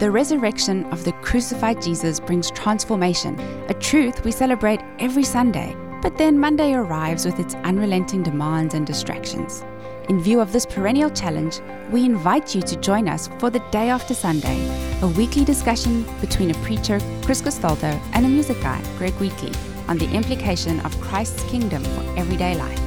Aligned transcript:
The 0.00 0.10
resurrection 0.10 0.86
of 0.86 1.04
the 1.04 1.12
crucified 1.22 1.80
Jesus 1.80 2.18
brings 2.18 2.50
transformation, 2.50 3.38
a 3.68 3.74
truth 3.74 4.24
we 4.24 4.32
celebrate 4.32 4.80
every 4.98 5.22
Sunday. 5.22 5.76
But 6.02 6.18
then 6.18 6.36
Monday 6.36 6.74
arrives 6.74 7.24
with 7.24 7.38
its 7.38 7.54
unrelenting 7.54 8.24
demands 8.24 8.74
and 8.74 8.84
distractions. 8.84 9.64
In 10.08 10.20
view 10.20 10.40
of 10.40 10.52
this 10.52 10.66
perennial 10.66 11.10
challenge, 11.10 11.60
we 11.92 12.04
invite 12.04 12.56
you 12.56 12.62
to 12.62 12.76
join 12.80 13.08
us 13.08 13.28
for 13.38 13.50
the 13.50 13.62
Day 13.70 13.88
After 13.88 14.14
Sunday, 14.14 14.68
a 15.00 15.06
weekly 15.06 15.44
discussion 15.44 16.04
between 16.20 16.50
a 16.50 16.58
preacher, 16.64 16.98
Chris 17.22 17.40
Castaldo, 17.40 17.96
and 18.14 18.26
a 18.26 18.28
music 18.28 18.60
guy, 18.60 18.82
Greg 18.98 19.14
Wheatley, 19.14 19.52
on 19.86 19.96
the 19.96 20.10
implication 20.10 20.80
of 20.80 21.00
Christ's 21.00 21.44
kingdom 21.44 21.84
for 21.84 22.18
everyday 22.18 22.56
life. 22.56 22.80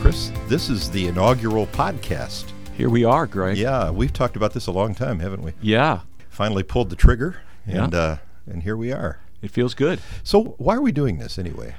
Chris, 0.00 0.30
this 0.46 0.70
is 0.70 0.88
the 0.92 1.08
inaugural 1.08 1.66
podcast. 1.66 2.53
Here 2.76 2.88
we 2.90 3.04
are, 3.04 3.26
Greg. 3.26 3.56
Yeah, 3.56 3.90
we've 3.90 4.12
talked 4.12 4.36
about 4.36 4.52
this 4.52 4.66
a 4.66 4.72
long 4.72 4.94
time, 4.94 5.20
haven't 5.20 5.42
we? 5.42 5.52
Yeah. 5.62 6.00
Finally 6.28 6.64
pulled 6.64 6.90
the 6.90 6.96
trigger, 6.96 7.36
Yeah. 7.66 7.84
and 7.84 7.94
uh, 7.94 8.16
and 8.46 8.62
here 8.64 8.76
we 8.76 8.92
are. 8.92 9.20
It 9.42 9.50
feels 9.50 9.74
good. 9.74 10.00
So 10.24 10.54
why 10.58 10.74
are 10.76 10.80
we 10.82 10.90
doing 10.90 11.18
this 11.18 11.38
anyway? 11.38 11.76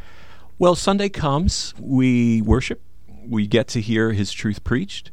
Well, 0.58 0.76
Sunday 0.76 1.10
comes, 1.10 1.74
we 1.80 2.42
worship, 2.42 2.82
we 3.28 3.46
get 3.46 3.68
to 3.70 3.82
hear 3.82 4.14
His 4.14 4.32
truth 4.32 4.64
preached, 4.64 5.12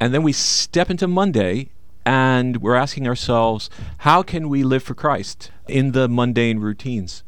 and 0.00 0.14
then 0.14 0.22
we 0.22 0.32
step 0.32 0.88
into 0.90 1.06
Monday 1.06 1.70
and 2.06 2.56
we're 2.62 2.74
asking 2.74 3.06
ourselves, 3.06 3.68
how 3.98 4.22
can 4.22 4.48
we 4.48 4.62
live 4.64 4.82
for 4.82 4.94
Christ 4.94 5.50
in 5.68 5.92
the 5.92 6.08
mundane 6.08 6.58
routines? 6.58 7.22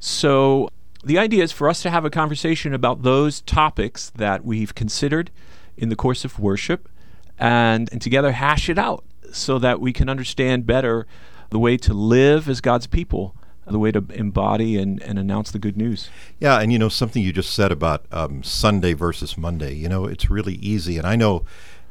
So 0.00 0.68
the 1.04 1.16
idea 1.18 1.44
is 1.44 1.52
for 1.52 1.68
us 1.68 1.80
to 1.82 1.90
have 1.90 2.04
a 2.04 2.10
conversation 2.10 2.74
about 2.74 3.02
those 3.02 3.40
topics 3.42 4.10
that 4.16 4.44
we've 4.44 4.74
considered 4.74 5.30
in 5.76 5.88
the 5.90 5.96
course 5.96 6.24
of 6.24 6.40
worship 6.40 6.88
and, 7.38 7.88
and 7.92 8.00
together 8.00 8.32
hash 8.32 8.68
it 8.68 8.78
out 8.78 9.04
so 9.32 9.58
that 9.58 9.80
we 9.80 9.92
can 9.92 10.08
understand 10.08 10.66
better 10.66 11.06
the 11.50 11.58
way 11.58 11.76
to 11.76 11.94
live 11.94 12.48
as 12.48 12.60
God's 12.60 12.86
people, 12.86 13.36
the 13.66 13.78
way 13.78 13.92
to 13.92 14.04
embody 14.10 14.76
and, 14.76 15.02
and 15.02 15.18
announce 15.18 15.50
the 15.50 15.58
good 15.58 15.76
news. 15.76 16.10
Yeah, 16.40 16.60
and 16.60 16.72
you 16.72 16.78
know 16.78 16.88
something 16.88 17.22
you 17.22 17.32
just 17.32 17.54
said 17.54 17.70
about 17.70 18.06
um, 18.10 18.42
Sunday 18.42 18.92
versus 18.92 19.36
Monday. 19.38 19.74
You 19.74 19.88
know, 19.88 20.06
it's 20.06 20.30
really 20.30 20.54
easy, 20.54 20.98
and 20.98 21.06
I 21.06 21.16
know 21.16 21.44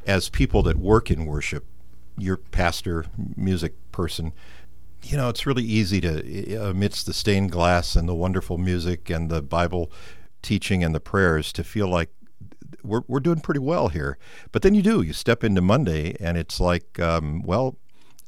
as 0.06 0.30
people 0.30 0.64
that 0.64 0.78
work 0.78 1.12
in 1.12 1.26
worship, 1.26 1.66
your 2.18 2.38
pastor, 2.38 3.06
music 3.36 3.74
person, 3.92 4.34
you 5.04 5.18
know, 5.18 5.30
it's 5.30 5.46
really 5.46 5.64
easy 5.64 6.02
to, 6.02 6.70
amidst 6.70 7.06
the 7.06 7.14
stained 7.14 7.52
glass 7.52 7.96
and 7.96 8.08
the 8.08 8.16
wonderful 8.16 8.58
music 8.58 9.10
and 9.10 9.30
the 9.30 9.42
Bible 9.42 9.92
teaching 10.42 10.84
and 10.84 10.94
the 10.94 11.00
prayers, 11.00 11.52
to 11.54 11.64
feel 11.64 11.88
like 11.88 12.10
we're 12.84 13.02
we're 13.08 13.20
doing 13.20 13.40
pretty 13.40 13.60
well 13.60 13.90
here. 13.90 14.18
But 14.52 14.62
then 14.62 14.74
you 14.74 14.82
do, 14.82 15.02
you 15.02 15.14
step 15.14 15.44
into 15.44 15.62
Monday, 15.62 16.16
and 16.20 16.38
it's 16.38 16.60
like, 16.60 17.00
um, 17.00 17.42
well, 17.44 17.78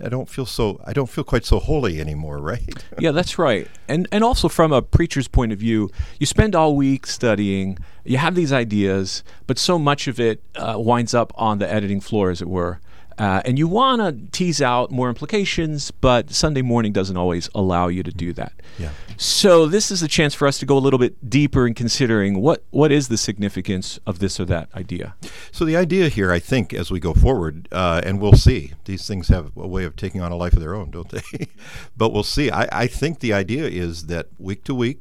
I 0.04 0.10
don't 0.10 0.30
feel 0.30 0.46
so, 0.46 0.82
I 0.86 0.94
don't 0.94 1.10
feel 1.10 1.24
quite 1.24 1.46
so 1.46 1.60
holy 1.60 2.02
anymore, 2.02 2.38
right? 2.52 2.64
yeah, 3.00 3.12
that's 3.12 3.38
right. 3.38 3.68
And 3.88 4.08
and 4.12 4.24
also 4.24 4.50
from 4.50 4.72
a 4.72 4.82
preacher's 4.82 5.28
point 5.28 5.52
of 5.52 5.60
view, 5.60 5.90
you 6.20 6.26
spend 6.26 6.56
all 6.56 6.76
week 6.76 7.06
studying, 7.08 7.78
you 8.04 8.18
have 8.18 8.36
these 8.36 8.52
ideas, 8.52 9.24
but 9.48 9.58
so 9.58 9.78
much 9.80 10.08
of 10.08 10.20
it 10.20 10.44
uh, 10.56 10.76
winds 10.78 11.14
up 11.14 11.32
on 11.36 11.60
the 11.60 11.72
editing 11.72 12.02
floor, 12.02 12.30
as 12.30 12.42
it 12.42 12.50
were. 12.50 12.80
Uh, 13.18 13.42
and 13.46 13.58
you 13.58 13.68
want 13.68 14.02
to 14.02 14.38
tease 14.38 14.62
out 14.62 14.92
more 14.92 15.10
implications, 15.10 15.92
but 15.92 16.32
Sunday 16.32 16.62
morning 16.62 16.92
doesn't 16.92 17.18
always 17.18 17.50
allow 17.54 17.88
you 17.88 18.04
to 18.04 18.12
do 18.12 18.34
that. 18.34 18.54
Yeah. 18.80 18.90
So 19.18 19.68
this 19.68 19.92
is 19.92 20.02
a 20.02 20.08
chance 20.08 20.34
for 20.34 20.48
us 20.48 20.58
to 20.60 20.66
go 20.66 20.78
a 20.78 20.80
little 20.80 21.00
bit 21.00 21.30
deeper 21.30 21.68
in 21.68 21.74
considering 21.74 22.42
what 22.42 22.64
what 22.72 22.92
is 22.92 23.08
the 23.08 23.18
significance 23.18 24.00
of 24.08 24.20
this 24.20 24.40
or 24.40 24.46
that 24.46 24.70
idea. 24.76 25.16
So 25.52 25.66
the 25.66 25.78
idea 25.78 26.10
here, 26.10 26.32
I 26.32 26.40
think, 26.40 26.74
as 26.74 26.90
we 26.90 27.00
go 27.00 27.14
forward, 27.14 27.68
uh, 27.72 28.02
and 28.04 28.20
we'll 28.20 28.34
see, 28.34 28.74
these 28.86 29.08
things 29.08 29.28
have 29.28 29.52
a 29.56 29.68
way 29.68 29.84
of 29.84 29.96
taking 29.96 30.22
on 30.22 30.32
a 30.32 30.36
life 30.36 30.54
of 30.54 30.60
their 30.60 30.74
own, 30.74 30.92
don't 30.92 31.10
they? 31.10 31.48
but 31.98 32.10
we'll 32.12 32.24
see. 32.24 32.50
I, 32.50 32.68
I 32.72 32.88
think 32.88 33.20
the 33.20 33.34
idea 33.34 33.66
is 33.66 34.08
that 34.08 34.28
week 34.40 34.64
to 34.66 34.74
week, 34.76 35.00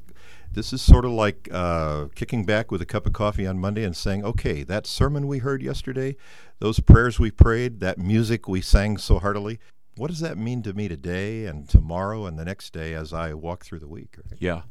this 0.54 0.72
is 0.72 0.82
sort 0.82 1.04
of 1.04 1.12
like 1.12 1.48
uh, 1.52 2.06
kicking 2.14 2.44
back 2.44 2.70
with 2.70 2.82
a 2.82 2.86
cup 2.86 3.06
of 3.06 3.12
coffee 3.12 3.46
on 3.46 3.58
Monday 3.58 3.84
and 3.84 3.96
saying, 3.96 4.24
okay, 4.24 4.62
that 4.64 4.86
sermon 4.86 5.26
we 5.26 5.38
heard 5.38 5.62
yesterday, 5.62 6.16
those 6.58 6.80
prayers 6.80 7.18
we 7.18 7.30
prayed, 7.30 7.80
that 7.80 7.98
music 7.98 8.48
we 8.48 8.60
sang 8.60 8.96
so 8.96 9.18
heartily, 9.18 9.58
what 9.96 10.08
does 10.08 10.20
that 10.20 10.38
mean 10.38 10.62
to 10.62 10.72
me 10.72 10.88
today 10.88 11.46
and 11.46 11.68
tomorrow 11.68 12.26
and 12.26 12.38
the 12.38 12.44
next 12.44 12.72
day 12.72 12.94
as 12.94 13.12
I 13.12 13.34
walk 13.34 13.64
through 13.64 13.80
the 13.80 13.88
week? 13.88 14.16
Right? 14.16 14.40
Yeah. 14.40 14.62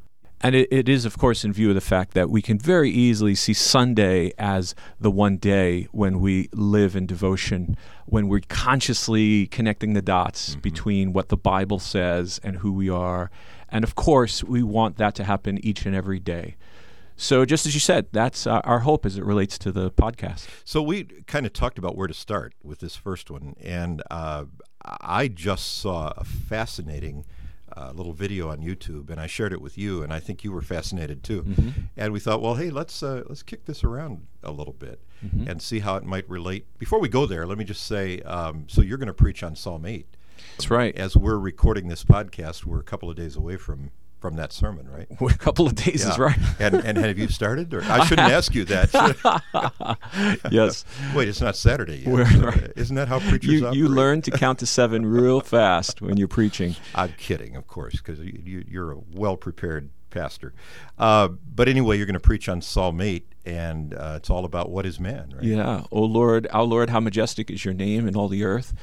And 0.44 0.56
it, 0.56 0.68
it 0.72 0.90
is, 0.90 1.06
of 1.06 1.18
course, 1.18 1.46
in 1.46 1.54
view 1.54 1.70
of 1.70 1.76
the 1.76 1.82
fact 1.82 2.14
that 2.16 2.30
we 2.30 2.42
can 2.42 2.58
very 2.58 2.90
easily 2.90 3.36
see 3.36 3.54
Sunday 3.54 4.34
as 4.40 4.74
the 5.00 5.12
one 5.12 5.38
day 5.38 5.88
when 5.92 6.20
we 6.20 6.50
live 6.52 6.96
in 6.96 7.06
devotion, 7.06 7.78
when 8.08 8.28
we're 8.28 8.42
consciously 8.50 9.46
connecting 9.48 9.94
the 9.94 10.02
dots 10.02 10.56
between 10.56 11.14
what 11.14 11.30
the 11.30 11.38
Bible 11.38 11.78
says 11.78 12.40
and 12.44 12.58
who 12.58 12.72
we 12.74 12.90
are. 12.90 13.30
And 13.70 13.84
of 13.84 13.94
course, 13.94 14.44
we 14.44 14.64
want 14.64 14.98
that 14.98 15.14
to 15.16 15.24
happen 15.24 15.64
each 15.64 15.86
and 15.86 15.96
every 15.96 16.20
day. 16.20 16.56
So, 17.18 17.46
just 17.46 17.68
as 17.68 17.76
you 17.76 17.80
said, 17.80 18.08
that's 18.12 18.48
uh, 18.48 18.62
our 18.64 18.80
hope 18.80 19.06
as 19.06 19.16
it 19.16 19.24
relates 19.24 19.60
to 19.60 19.72
the 19.72 19.92
podcast. 19.92 20.48
So 20.66 20.82
we 20.82 21.04
kind 21.04 21.46
of 21.46 21.54
talked 21.54 21.78
about 21.78 21.96
where 21.96 22.08
to 22.08 22.16
start 22.16 22.56
with 22.64 22.80
this 22.80 22.96
first 22.96 23.30
one, 23.30 23.56
and 23.62 24.02
uh, 24.10 24.46
I 24.84 25.28
just 25.28 25.78
saw 25.78 26.14
a 26.18 26.24
fascinating 26.24 27.26
uh, 27.82 27.92
little 27.94 28.14
video 28.14 28.50
on 28.50 28.60
YouTube, 28.60 29.10
and 29.10 29.20
I 29.20 29.28
shared 29.28 29.54
it 29.54 29.62
with 29.62 29.78
you, 29.78 30.04
and 30.04 30.14
I 30.14 30.20
think 30.20 30.44
you 30.44 30.52
were 30.52 30.62
fascinated 30.62 31.24
too. 31.24 31.46
And 31.98 32.14
we 32.14 32.20
thought, 32.20 32.42
well, 32.42 32.56
hey, 32.56 32.70
let's 32.70 33.02
uh, 33.04 33.24
let's 33.28 33.44
kick 33.44 33.66
this 33.66 33.84
around 33.84 34.28
a 34.44 34.52
little 34.52 34.74
bit 34.74 35.02
and 35.48 35.62
see 35.62 35.80
how 35.80 35.96
it 35.98 36.04
might 36.04 36.30
relate. 36.30 36.66
Before 36.80 37.00
we 37.00 37.10
go 37.10 37.26
there, 37.26 37.46
let 37.46 37.58
me 37.58 37.64
just 37.64 37.86
say, 37.86 38.20
um, 38.22 38.66
so 38.68 38.82
you're 38.82 38.98
going 38.98 39.08
to 39.08 39.14
preach 39.14 39.44
on 39.44 39.56
Psalm 39.56 39.86
eight. 39.86 40.08
That's 40.58 40.72
right. 40.72 40.96
As 40.96 41.16
we're 41.16 41.38
recording 41.38 41.88
this 41.88 42.04
podcast, 42.04 42.66
we're 42.66 42.80
a 42.80 42.84
couple 42.84 43.10
of 43.10 43.16
days 43.16 43.36
away 43.36 43.58
from 43.58 43.92
from 44.22 44.36
that 44.36 44.54
sermon, 44.54 44.88
right? 44.88 45.08
a 45.34 45.38
couple 45.38 45.66
of 45.68 45.76
days 45.76 46.06
is 46.06 46.18
right. 46.18 46.38
and 46.60 46.76
and 46.76 46.98
have 46.98 47.18
you 47.18 47.28
started? 47.28 47.74
Or 47.74 47.84
I 47.84 48.06
shouldn't 48.08 48.32
ask 48.32 48.54
you 48.54 48.64
that. 48.66 49.42
yes. 50.52 50.86
Wait, 51.16 51.28
it's 51.28 51.42
not 51.42 51.56
Saturday 51.56 52.04
yet. 52.06 52.40
Right. 52.40 52.72
Isn't 52.76 52.96
that 52.96 53.08
how 53.08 53.20
preachers 53.20 53.52
You, 53.52 53.66
operate? 53.66 53.78
you 53.78 53.88
learn 53.88 54.22
to 54.22 54.32
count 54.32 54.60
to 54.60 54.66
seven 54.66 55.06
real 55.06 55.42
fast 55.42 56.02
when 56.02 56.18
you're 56.18 56.28
preaching. 56.28 56.76
I'm 56.96 57.14
kidding, 57.18 57.56
of 57.56 57.68
course, 57.68 57.98
because 57.98 58.20
you, 58.20 58.40
you, 58.46 58.64
you're 58.68 58.92
a 58.92 58.98
well 59.12 59.36
prepared 59.36 59.90
pastor. 60.12 60.54
Uh, 61.00 61.30
but 61.30 61.68
anyway, 61.68 61.98
you're 61.98 62.06
going 62.06 62.14
to 62.14 62.20
preach 62.20 62.48
on 62.48 62.62
Psalm 62.62 63.02
8, 63.02 63.26
and 63.46 63.94
uh, 63.94 64.14
it's 64.18 64.30
all 64.30 64.46
about 64.46 64.70
what 64.70 64.86
is 64.86 65.00
man, 65.00 65.34
right? 65.36 65.44
Yeah. 65.44 65.86
O 65.92 66.02
Lord, 66.04 66.48
our 66.52 66.64
Lord, 66.64 66.90
how 66.92 67.00
majestic 67.00 67.50
is 67.50 67.66
your 67.66 67.74
name 67.74 68.08
in 68.08 68.16
all 68.16 68.28
the 68.28 68.44
earth. 68.44 68.74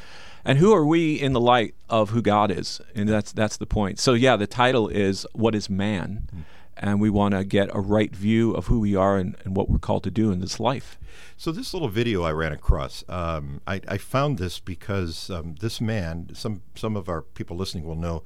And 0.48 0.58
who 0.58 0.72
are 0.72 0.86
we 0.86 1.12
in 1.12 1.34
the 1.34 1.42
light 1.42 1.74
of 1.90 2.08
who 2.08 2.22
God 2.22 2.50
is? 2.50 2.80
And 2.94 3.06
that's 3.06 3.32
that's 3.32 3.58
the 3.58 3.66
point. 3.66 3.98
So 3.98 4.14
yeah, 4.14 4.34
the 4.34 4.46
title 4.46 4.88
is 4.88 5.26
What 5.34 5.54
is 5.54 5.68
Man? 5.68 6.26
And 6.74 7.02
we 7.02 7.10
want 7.10 7.34
to 7.34 7.44
get 7.44 7.68
a 7.74 7.80
right 7.80 8.16
view 8.16 8.52
of 8.52 8.68
who 8.68 8.80
we 8.80 8.96
are 8.96 9.18
and, 9.18 9.36
and 9.44 9.54
what 9.54 9.68
we're 9.68 9.78
called 9.78 10.04
to 10.04 10.10
do 10.10 10.30
in 10.32 10.40
this 10.40 10.58
life. 10.58 10.98
So 11.36 11.52
this 11.52 11.74
little 11.74 11.90
video 11.90 12.22
I 12.22 12.32
ran 12.32 12.52
across, 12.52 13.04
um, 13.10 13.60
I, 13.66 13.82
I 13.88 13.98
found 13.98 14.38
this 14.38 14.58
because 14.58 15.28
um, 15.28 15.56
this 15.60 15.82
man, 15.82 16.30
some 16.32 16.62
some 16.74 16.96
of 16.96 17.10
our 17.10 17.20
people 17.20 17.54
listening 17.54 17.84
will 17.84 17.96
know 17.96 18.22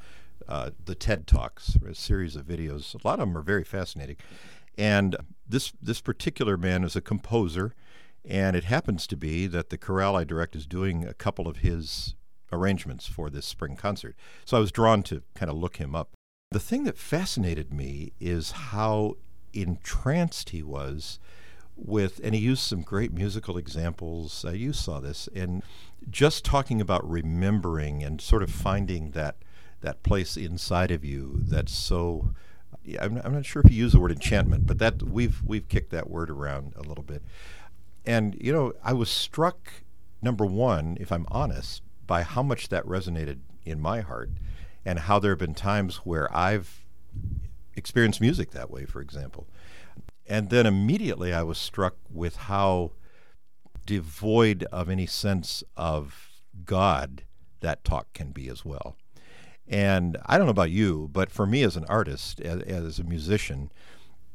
uh, 0.46 0.70
the 0.84 0.94
TED 0.94 1.26
Talks, 1.26 1.76
a 1.84 1.92
series 1.92 2.36
of 2.36 2.46
videos. 2.46 2.94
A 2.94 3.04
lot 3.04 3.18
of 3.18 3.26
them 3.26 3.36
are 3.36 3.42
very 3.42 3.64
fascinating, 3.64 4.16
and 4.78 5.16
this 5.48 5.72
this 5.82 6.00
particular 6.00 6.56
man 6.56 6.84
is 6.84 6.94
a 6.94 7.00
composer, 7.00 7.74
and 8.24 8.56
it 8.56 8.64
happens 8.64 9.06
to 9.08 9.16
be 9.16 9.46
that 9.46 9.70
the 9.70 9.78
chorale 9.78 10.16
I 10.16 10.24
direct 10.24 10.54
is 10.56 10.66
doing 10.66 11.04
a 11.04 11.14
couple 11.14 11.48
of 11.48 11.58
his 11.58 12.14
arrangements 12.52 13.06
for 13.06 13.30
this 13.30 13.46
spring 13.46 13.76
concert. 13.76 14.14
So 14.44 14.56
I 14.56 14.60
was 14.60 14.72
drawn 14.72 15.02
to 15.04 15.22
kind 15.34 15.50
of 15.50 15.56
look 15.56 15.76
him 15.76 15.94
up. 15.94 16.10
The 16.50 16.60
thing 16.60 16.84
that 16.84 16.98
fascinated 16.98 17.72
me 17.72 18.12
is 18.20 18.52
how 18.52 19.16
entranced 19.54 20.50
he 20.50 20.62
was 20.62 21.18
with, 21.76 22.20
and 22.22 22.34
he 22.34 22.40
used 22.40 22.62
some 22.62 22.82
great 22.82 23.12
musical 23.12 23.56
examples. 23.56 24.44
Uh, 24.44 24.50
you 24.50 24.72
saw 24.72 25.00
this, 25.00 25.28
and 25.34 25.62
just 26.10 26.44
talking 26.44 26.80
about 26.80 27.08
remembering 27.08 28.02
and 28.02 28.20
sort 28.20 28.42
of 28.42 28.50
finding 28.50 29.10
that 29.10 29.36
that 29.80 30.02
place 30.04 30.36
inside 30.36 30.90
of 30.90 31.04
you 31.04 31.40
that's 31.42 31.72
so. 31.72 32.34
Yeah, 32.84 33.04
I'm, 33.04 33.20
I'm 33.24 33.32
not 33.32 33.46
sure 33.46 33.62
if 33.64 33.70
you 33.70 33.76
use 33.76 33.92
the 33.92 34.00
word 34.00 34.10
enchantment, 34.10 34.66
but 34.66 34.78
that 34.78 35.02
we've 35.02 35.42
we've 35.44 35.68
kicked 35.68 35.90
that 35.90 36.10
word 36.10 36.30
around 36.30 36.74
a 36.76 36.82
little 36.82 37.04
bit. 37.04 37.22
And 38.04 38.36
you 38.40 38.52
know, 38.52 38.72
I 38.82 38.92
was 38.92 39.10
struck 39.10 39.72
number 40.20 40.44
one, 40.44 40.96
if 41.00 41.10
I'm 41.12 41.26
honest, 41.28 41.82
by 42.06 42.22
how 42.22 42.42
much 42.42 42.68
that 42.68 42.84
resonated 42.84 43.38
in 43.64 43.80
my 43.80 44.00
heart, 44.00 44.30
and 44.84 45.00
how 45.00 45.18
there 45.18 45.32
have 45.32 45.38
been 45.38 45.54
times 45.54 45.96
where 45.98 46.34
I've 46.34 46.84
experienced 47.74 48.20
music 48.20 48.50
that 48.50 48.70
way, 48.70 48.84
for 48.84 49.00
example. 49.00 49.46
And 50.26 50.50
then 50.50 50.66
immediately 50.66 51.32
I 51.32 51.42
was 51.42 51.58
struck 51.58 51.96
with 52.10 52.36
how 52.36 52.92
devoid 53.86 54.64
of 54.72 54.88
any 54.88 55.06
sense 55.06 55.64
of 55.76 56.30
God 56.64 57.24
that 57.60 57.84
talk 57.84 58.12
can 58.12 58.30
be 58.30 58.48
as 58.48 58.64
well. 58.64 58.96
And 59.66 60.18
I 60.26 60.36
don't 60.36 60.46
know 60.46 60.50
about 60.50 60.70
you, 60.70 61.08
but 61.12 61.30
for 61.30 61.46
me 61.46 61.62
as 61.62 61.76
an 61.76 61.84
artist, 61.86 62.40
as, 62.40 62.62
as 62.62 62.98
a 62.98 63.04
musician, 63.04 63.70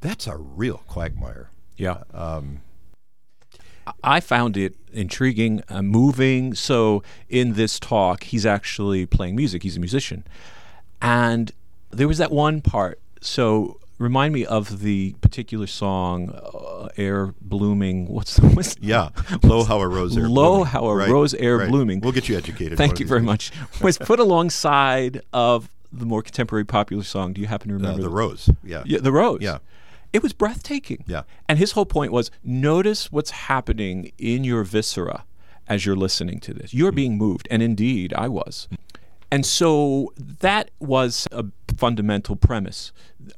that's 0.01 0.27
a 0.27 0.37
real 0.37 0.83
quagmire. 0.87 1.51
Yeah. 1.75 2.03
Um, 2.13 2.61
I 4.03 4.19
found 4.19 4.57
it 4.57 4.75
intriguing, 4.93 5.61
uh, 5.69 5.81
moving. 5.81 6.53
So 6.53 7.03
in 7.29 7.53
this 7.53 7.79
talk, 7.79 8.23
he's 8.23 8.45
actually 8.45 9.05
playing 9.05 9.35
music. 9.35 9.63
He's 9.63 9.77
a 9.77 9.79
musician, 9.79 10.23
and 11.01 11.51
there 11.91 12.07
was 12.07 12.17
that 12.17 12.31
one 12.31 12.61
part. 12.61 12.99
So 13.21 13.79
remind 13.99 14.33
me 14.33 14.45
of 14.45 14.81
the 14.81 15.15
particular 15.21 15.67
song, 15.67 16.29
uh, 16.31 16.89
"E'er 16.97 17.33
Blooming." 17.41 18.07
What's 18.07 18.35
the 18.37 18.47
what's 18.47 18.75
Yeah, 18.79 19.09
low 19.43 19.63
how 19.63 19.79
a 19.81 19.87
rose 19.87 20.17
air. 20.17 20.27
Low 20.29 20.49
blooming. 20.57 20.65
how 20.67 20.85
a 20.87 20.95
Right, 20.95 21.09
rose 21.09 21.33
air 21.33 21.57
right. 21.57 21.69
blooming. 21.69 21.99
We'll 22.01 22.11
get 22.11 22.27
you 22.29 22.37
educated. 22.37 22.77
Thank 22.83 22.99
you 22.99 23.05
very 23.07 23.21
days. 23.21 23.25
much. 23.25 23.51
Was 23.81 23.97
put 23.97 24.19
alongside 24.19 25.21
of 25.33 25.69
the 25.91 26.05
more 26.05 26.21
contemporary 26.21 26.65
popular 26.65 27.03
song. 27.03 27.33
Do 27.33 27.41
you 27.41 27.47
happen 27.47 27.69
to 27.69 27.75
Uh, 27.75 27.77
remember 27.77 28.01
the 28.01 28.09
the- 28.09 28.13
rose. 28.15 28.49
Yeah. 28.63 28.83
Yeah, 28.85 28.99
the 28.99 29.11
rose. 29.11 29.39
Yeah. 29.41 29.59
It 30.13 30.23
was 30.23 30.33
breathtaking. 30.33 31.03
Yeah. 31.07 31.23
And 31.47 31.59
his 31.59 31.73
whole 31.73 31.85
point 31.85 32.11
was 32.11 32.31
notice 32.43 33.11
what's 33.11 33.31
happening 33.31 34.11
in 34.17 34.43
your 34.43 34.63
viscera 34.63 35.25
as 35.67 35.85
you're 35.85 35.95
listening 35.95 36.39
to 36.39 36.53
this. 36.53 36.73
You're 36.73 36.91
being 36.91 37.17
moved. 37.17 37.47
And 37.51 37.61
indeed, 37.61 38.13
I 38.13 38.27
was. 38.27 38.67
And 39.29 39.45
so 39.45 40.13
that 40.17 40.71
was 40.79 41.27
a 41.31 41.45
fundamental 41.75 42.37
premise 42.37 42.93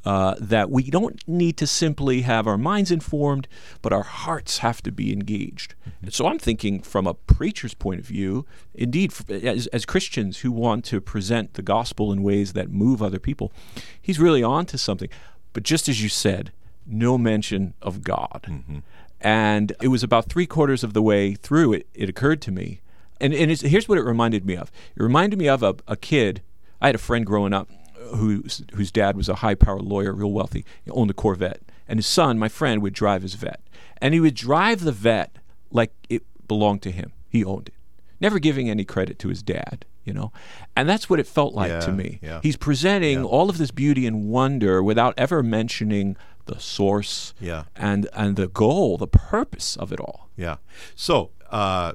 uh, 0.06 0.36
that 0.40 0.70
we 0.70 0.84
don't 0.84 1.28
need 1.28 1.58
to 1.58 1.66
simply 1.66 2.22
have 2.22 2.46
our 2.46 2.60
minds 2.60 2.92
informed, 2.92 3.48
but 3.82 3.92
our 3.92 4.04
hearts 4.04 4.60
have 4.60 4.84
to 4.84 4.92
be 4.92 5.12
engaged. 5.12 5.74
And 6.04 6.14
so 6.14 6.28
I'm 6.28 6.38
thinking 6.38 6.82
from 6.82 7.08
a 7.08 7.16
preacher's 7.16 7.74
point 7.74 8.00
of 8.00 8.06
view, 8.06 8.46
indeed, 8.76 9.14
as, 9.30 9.66
as 9.68 9.86
Christians 9.86 10.40
who 10.40 10.52
want 10.52 10.86
to 10.86 11.02
present 11.02 11.56
the 11.56 11.64
gospel 11.64 12.12
in 12.12 12.22
ways 12.22 12.54
that 12.54 12.70
move 12.70 13.02
other 13.02 13.20
people, 13.20 13.52
he's 14.00 14.20
really 14.20 14.44
on 14.44 14.68
to 14.68 14.78
something. 14.78 15.10
But 15.54 15.64
just 15.64 15.90
as 15.90 16.04
you 16.04 16.10
said, 16.10 16.52
no 16.90 17.18
mention 17.18 17.74
of 17.82 18.04
God. 18.04 18.46
Mm-hmm. 18.48 18.80
And 19.22 19.74
it 19.82 19.90
was 19.90 20.04
about 20.04 20.30
three 20.30 20.46
quarters 20.46 20.84
of 20.84 20.94
the 20.94 21.02
way 21.02 21.36
through 21.36 21.74
it, 21.74 21.88
it 21.94 22.10
occurred 22.10 22.42
to 22.44 22.52
me. 22.52 22.82
And, 23.20 23.34
and 23.34 23.52
it's, 23.52 23.62
here's 23.62 23.90
what 23.90 23.98
it 23.98 24.04
reminded 24.04 24.46
me 24.46 24.56
of 24.56 24.72
it 24.96 25.04
reminded 25.04 25.38
me 25.38 25.50
of 25.50 25.62
a, 25.62 25.76
a 25.88 25.98
kid. 25.98 26.42
I 26.82 26.88
had 26.88 26.96
a 26.96 27.00
friend 27.00 27.26
growing 27.26 27.54
up 27.54 27.70
whose, 28.16 28.64
whose 28.74 28.92
dad 28.92 29.18
was 29.18 29.28
a 29.28 29.36
high 29.36 29.56
power 29.56 29.80
lawyer, 29.80 30.14
real 30.14 30.32
wealthy, 30.32 30.66
he 30.84 30.92
owned 30.92 31.12
a 31.12 31.14
Corvette. 31.14 31.62
And 31.88 31.98
his 31.98 32.08
son, 32.08 32.38
my 32.40 32.48
friend, 32.48 32.82
would 32.82 32.94
drive 32.94 33.24
his 33.24 33.34
Vette. 33.34 33.62
And 34.02 34.14
he 34.14 34.20
would 34.20 34.36
drive 34.36 34.82
the 34.82 34.92
Vette 34.92 35.36
like 35.72 35.92
it 36.10 36.24
belonged 36.48 36.82
to 36.84 36.92
him. 36.92 37.12
He 37.28 37.44
owned 37.44 37.70
it, 37.70 37.74
never 38.22 38.40
giving 38.40 38.70
any 38.70 38.86
credit 38.86 39.20
to 39.20 39.30
his 39.30 39.44
dad, 39.44 39.86
you 40.06 40.14
know? 40.14 40.32
And 40.76 40.88
that's 40.88 41.10
what 41.10 41.20
it 41.20 41.28
felt 41.28 41.54
like 41.54 41.80
to 41.82 41.92
me. 41.92 42.20
yeah. 42.22 42.40
He's 42.42 42.58
presenting 42.58 43.24
all 43.26 43.50
of 43.50 43.58
this 43.58 43.72
beauty 43.72 44.08
and 44.08 44.30
wonder 44.30 44.82
without 44.82 45.14
ever 45.18 45.44
mentioning 45.44 46.16
the 46.50 46.60
source 46.60 47.34
Yeah. 47.40 47.64
and, 47.76 48.08
and 48.14 48.36
the 48.36 48.48
goal, 48.48 48.98
the 48.98 49.08
purpose 49.08 49.76
of 49.78 49.92
it 49.92 50.00
all. 50.00 50.30
Yeah. 50.36 50.58
So, 50.96 51.32
uh, 51.52 51.94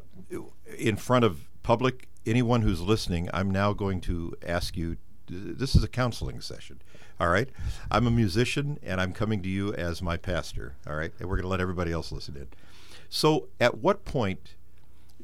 in 0.78 0.96
front 0.96 1.24
of 1.24 1.48
public, 1.62 2.08
anyone 2.26 2.62
who's 2.62 2.80
listening, 2.80 3.28
I'm 3.32 3.50
now 3.50 3.72
going 3.72 4.00
to 4.02 4.34
ask 4.46 4.76
you. 4.76 4.96
This 5.26 5.74
is 5.74 5.82
a 5.82 5.88
counseling 5.88 6.40
session. 6.42 6.82
All 7.18 7.28
right. 7.28 7.48
I'm 7.90 8.06
a 8.06 8.10
musician, 8.10 8.78
and 8.82 9.00
I'm 9.00 9.12
coming 9.14 9.40
to 9.42 9.48
you 9.48 9.72
as 9.72 10.02
my 10.02 10.16
pastor. 10.18 10.74
All 10.86 10.96
right. 10.96 11.12
And 11.18 11.28
we're 11.28 11.36
going 11.36 11.44
to 11.44 11.48
let 11.48 11.60
everybody 11.60 11.92
else 11.92 12.12
listen 12.12 12.36
in. 12.36 12.48
So, 13.08 13.48
at 13.58 13.78
what 13.78 14.04
point? 14.04 14.54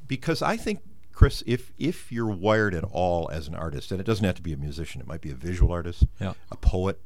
Because 0.06 0.40
I 0.40 0.56
think, 0.56 0.80
Chris, 1.12 1.42
if 1.46 1.72
if 1.78 2.10
you're 2.10 2.30
wired 2.30 2.74
at 2.74 2.84
all 2.84 3.28
as 3.30 3.46
an 3.46 3.54
artist, 3.54 3.90
and 3.92 4.00
it 4.00 4.04
doesn't 4.04 4.24
have 4.24 4.36
to 4.36 4.42
be 4.42 4.52
a 4.54 4.56
musician, 4.56 5.00
it 5.02 5.06
might 5.06 5.20
be 5.20 5.30
a 5.30 5.34
visual 5.34 5.70
artist, 5.72 6.04
Yeah. 6.18 6.32
a 6.50 6.56
poet, 6.56 6.98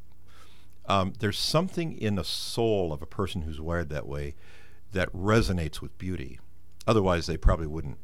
um, 0.87 1.15
there's 1.19 1.39
something 1.39 1.97
in 1.97 2.17
the 2.17 2.25
soul 2.25 2.93
of 2.93 3.03
a 3.03 3.07
person 3.07 3.43
who's 3.43 3.61
wired 3.61 3.89
that 3.89 4.07
way 4.07 4.35
that 4.93 5.13
resonates 5.13 5.81
with 5.81 5.97
beauty. 5.99 6.39
Otherwise, 6.87 7.27
they 7.27 7.37
probably 7.37 7.67
wouldn't 7.67 7.99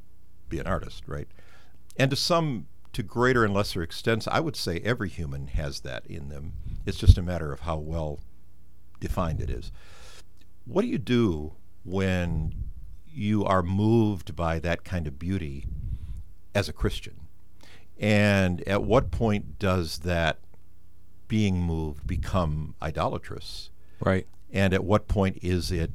be 0.49 0.59
an 0.59 0.67
artist, 0.67 1.05
right? 1.07 1.29
And 1.97 2.11
to 2.11 2.17
some, 2.17 2.67
to 2.93 3.03
greater 3.03 3.45
and 3.45 3.53
lesser 3.53 3.83
extents, 3.83 4.27
I 4.27 4.41
would 4.41 4.57
say 4.57 4.81
every 4.81 5.09
human 5.09 5.49
has 5.49 5.81
that 5.81 6.07
in 6.07 6.29
them. 6.29 6.55
It's 6.87 6.99
just 6.99 7.19
a 7.19 7.23
matter 7.23 7.53
of 7.53 7.61
how 7.61 7.77
well 7.77 8.21
defined 8.99 9.41
it 9.41 9.51
is. 9.51 9.71
What 10.65 10.83
do 10.83 10.89
you 10.89 10.99
do 10.99 11.53
when 11.85 12.55
you 13.07 13.45
are 13.45 13.63
moved 13.63 14.35
by 14.35 14.59
that 14.61 14.85
kind 14.85 15.07
of 15.07 15.19
beauty 15.19 15.67
as 16.55 16.69
a 16.69 16.73
Christian? 16.73 17.21
And 17.99 18.67
at 18.67 18.83
what 18.83 19.11
point 19.11 19.59
does 19.59 19.99
that 19.99 20.39
being 21.31 21.63
moved 21.63 22.09
become 22.09 22.75
idolatrous? 22.83 23.71
Right. 24.01 24.27
And 24.53 24.75
at 24.75 24.83
what 24.83 25.07
point 25.07 25.39
is 25.43 25.71
it 25.71 25.93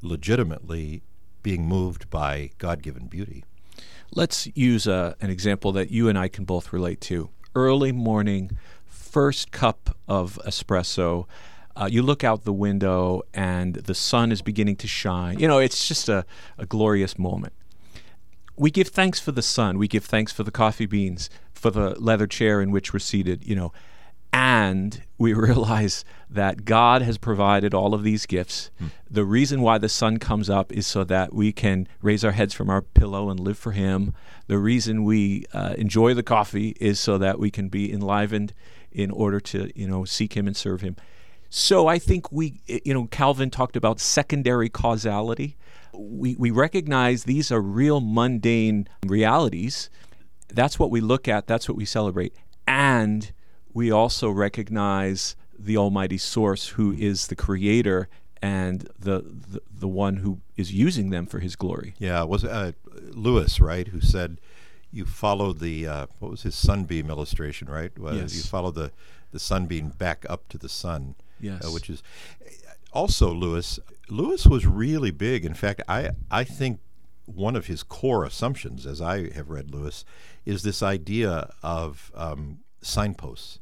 legitimately 0.00 1.02
being 1.42 1.66
moved 1.66 2.08
by 2.08 2.50
God 2.56 2.82
given 2.82 3.08
beauty? 3.08 3.44
Let's 4.10 4.48
use 4.54 4.86
a, 4.86 5.14
an 5.20 5.28
example 5.28 5.70
that 5.72 5.90
you 5.90 6.08
and 6.08 6.18
I 6.18 6.28
can 6.28 6.44
both 6.44 6.72
relate 6.72 7.02
to. 7.02 7.28
Early 7.54 7.92
morning, 7.92 8.56
first 8.86 9.52
cup 9.52 9.94
of 10.08 10.40
espresso. 10.46 11.26
Uh, 11.76 11.88
you 11.90 12.02
look 12.02 12.24
out 12.24 12.44
the 12.44 12.54
window 12.54 13.22
and 13.34 13.74
the 13.74 13.94
sun 13.94 14.32
is 14.32 14.40
beginning 14.40 14.76
to 14.76 14.88
shine. 14.88 15.38
You 15.38 15.46
know, 15.46 15.58
it's 15.58 15.86
just 15.86 16.08
a, 16.08 16.24
a 16.56 16.64
glorious 16.64 17.18
moment. 17.18 17.52
We 18.56 18.70
give 18.70 18.88
thanks 18.88 19.20
for 19.20 19.32
the 19.32 19.42
sun. 19.42 19.76
We 19.76 19.88
give 19.88 20.06
thanks 20.06 20.32
for 20.32 20.42
the 20.42 20.50
coffee 20.50 20.86
beans, 20.86 21.28
for 21.52 21.70
the 21.70 22.00
leather 22.00 22.26
chair 22.26 22.62
in 22.62 22.70
which 22.70 22.94
we're 22.94 22.98
seated, 22.98 23.46
you 23.46 23.54
know. 23.54 23.72
And 24.32 25.02
we 25.18 25.32
realize 25.48 26.04
that 26.30 26.64
God 26.64 27.02
has 27.02 27.18
provided 27.18 27.74
all 27.74 27.94
of 27.94 28.02
these 28.02 28.26
gifts. 28.26 28.70
The 29.10 29.24
reason 29.24 29.60
why 29.60 29.78
the 29.78 29.88
sun 29.88 30.18
comes 30.18 30.48
up 30.48 30.72
is 30.72 30.86
so 30.86 31.04
that 31.04 31.34
we 31.34 31.52
can 31.52 31.86
raise 32.00 32.24
our 32.24 32.32
heads 32.32 32.54
from 32.54 32.70
our 32.70 32.82
pillow 32.82 33.28
and 33.28 33.38
live 33.38 33.58
for 33.58 33.72
Him. 33.72 34.14
The 34.46 34.58
reason 34.58 35.04
we 35.04 35.44
uh, 35.52 35.74
enjoy 35.76 36.14
the 36.14 36.22
coffee 36.22 36.74
is 36.80 36.98
so 36.98 37.18
that 37.18 37.38
we 37.38 37.50
can 37.50 37.68
be 37.68 37.92
enlivened 37.92 38.54
in 38.90 39.10
order 39.10 39.40
to, 39.40 39.70
you 39.78 39.86
know, 39.86 40.04
seek 40.04 40.34
Him 40.34 40.46
and 40.46 40.56
serve 40.56 40.80
Him. 40.80 40.96
So 41.50 41.86
I 41.86 41.98
think 41.98 42.32
we, 42.32 42.62
you 42.66 42.94
know, 42.94 43.06
Calvin 43.08 43.50
talked 43.50 43.76
about 43.76 44.00
secondary 44.00 44.70
causality. 44.70 45.58
We, 45.92 46.34
we 46.36 46.50
recognize 46.50 47.24
these 47.24 47.52
are 47.52 47.60
real 47.60 48.00
mundane 48.00 48.88
realities. 49.06 49.90
That's 50.48 50.78
what 50.78 50.90
we 50.90 51.02
look 51.02 51.28
at, 51.28 51.46
that's 51.46 51.68
what 51.68 51.76
we 51.76 51.84
celebrate. 51.84 52.34
And 52.66 53.32
we 53.74 53.90
also 53.90 54.30
recognize 54.30 55.36
the 55.58 55.76
Almighty 55.76 56.18
Source, 56.18 56.68
who 56.68 56.92
is 56.92 57.28
the 57.28 57.36
creator 57.36 58.08
and 58.40 58.88
the, 58.98 59.20
the, 59.20 59.60
the 59.70 59.88
one 59.88 60.16
who 60.16 60.40
is 60.56 60.72
using 60.72 61.10
them 61.10 61.26
for 61.26 61.38
his 61.38 61.54
glory. 61.54 61.94
Yeah, 61.98 62.22
was 62.24 62.44
uh, 62.44 62.72
Lewis 63.12 63.60
right 63.60 63.86
who 63.88 64.00
said 64.00 64.40
you 64.90 65.04
follow 65.06 65.52
the 65.52 65.86
uh, 65.86 66.06
what 66.18 66.30
was 66.30 66.42
his 66.42 66.54
sunbeam 66.54 67.08
illustration, 67.08 67.68
right? 67.68 67.96
Well, 67.98 68.16
Yes. 68.16 68.34
You 68.34 68.42
follow 68.42 68.70
the 68.70 68.90
the 69.30 69.38
sunbeam 69.38 69.88
back 69.90 70.26
up 70.28 70.48
to 70.48 70.58
the 70.58 70.68
sun. 70.68 71.14
Yes. 71.40 71.64
uh, 71.66 71.70
which 71.70 71.88
is 71.90 72.02
also 72.92 73.32
Lewis. 73.32 73.80
Lewis 74.08 74.46
was 74.46 74.66
really 74.66 75.10
big. 75.10 75.44
In 75.44 75.54
fact, 75.54 75.82
I 75.88 76.10
I 76.30 76.44
think 76.44 76.80
one 77.24 77.56
of 77.56 77.66
his 77.66 77.82
core 77.82 78.24
assumptions, 78.24 78.86
as 78.86 79.00
I 79.00 79.30
have 79.32 79.48
read 79.48 79.70
Lewis, 79.70 80.04
is 80.44 80.62
this 80.62 80.82
idea 80.82 81.50
of 81.62 82.10
um, 82.14 82.58
signposts. 82.82 83.58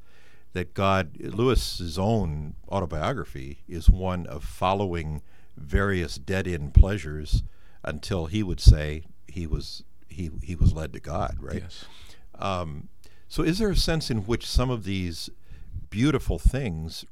That 0.53 0.75
God, 0.75 1.17
Lewis's 1.21 1.99
own 1.99 2.55
autobiography 2.69 3.63
is 3.69 3.89
one 3.89 4.27
of 4.27 4.43
following 4.43 5.23
various 5.57 6.17
dead-end 6.17 6.75
pleasures 6.75 7.45
until 7.85 8.27
he 8.27 8.43
would 8.43 8.61
say 8.61 9.05
he 9.29 9.47
was 9.47 9.85
he 10.09 10.31
he 10.43 10.57
was 10.57 10.73
led 10.73 10.93
to 10.93 11.01
God, 11.01 11.37
right? 11.41 11.63
Yes. 11.63 11.85
Um, 12.35 12.89
so, 13.29 13.45
is 13.45 13.59
there 13.59 13.71
a 13.71 13.77
sense 13.77 14.11
in 14.11 14.19
which 14.23 14.45
some 14.45 14.71
of 14.71 14.83
these 14.85 15.31
beautiful 15.89 16.39
things 16.39 17.05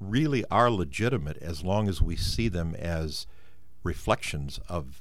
really 0.00 0.44
are 0.50 0.70
legitimate 0.70 1.36
as 1.38 1.62
long 1.62 1.88
as 1.88 2.02
we 2.02 2.16
see 2.16 2.48
them 2.48 2.74
as 2.74 3.26
reflections 3.82 4.58
of 4.68 5.00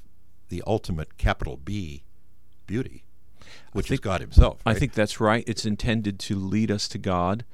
the 0.50 0.64
ultimate 0.66 1.18
capital 1.18 1.58
B 1.58 2.04
beauty, 2.66 3.04
which 3.74 3.92
is 3.92 4.00
God 4.00 4.22
Himself? 4.22 4.62
I 4.66 4.74
think 4.74 4.94
that's 4.94 5.20
right. 5.20 5.44
It's 5.48 5.66
intended 5.66 6.20
to 6.20 6.36
lead 6.36 6.72
us 6.72 6.88
to 6.89 6.98
God. 6.98 7.46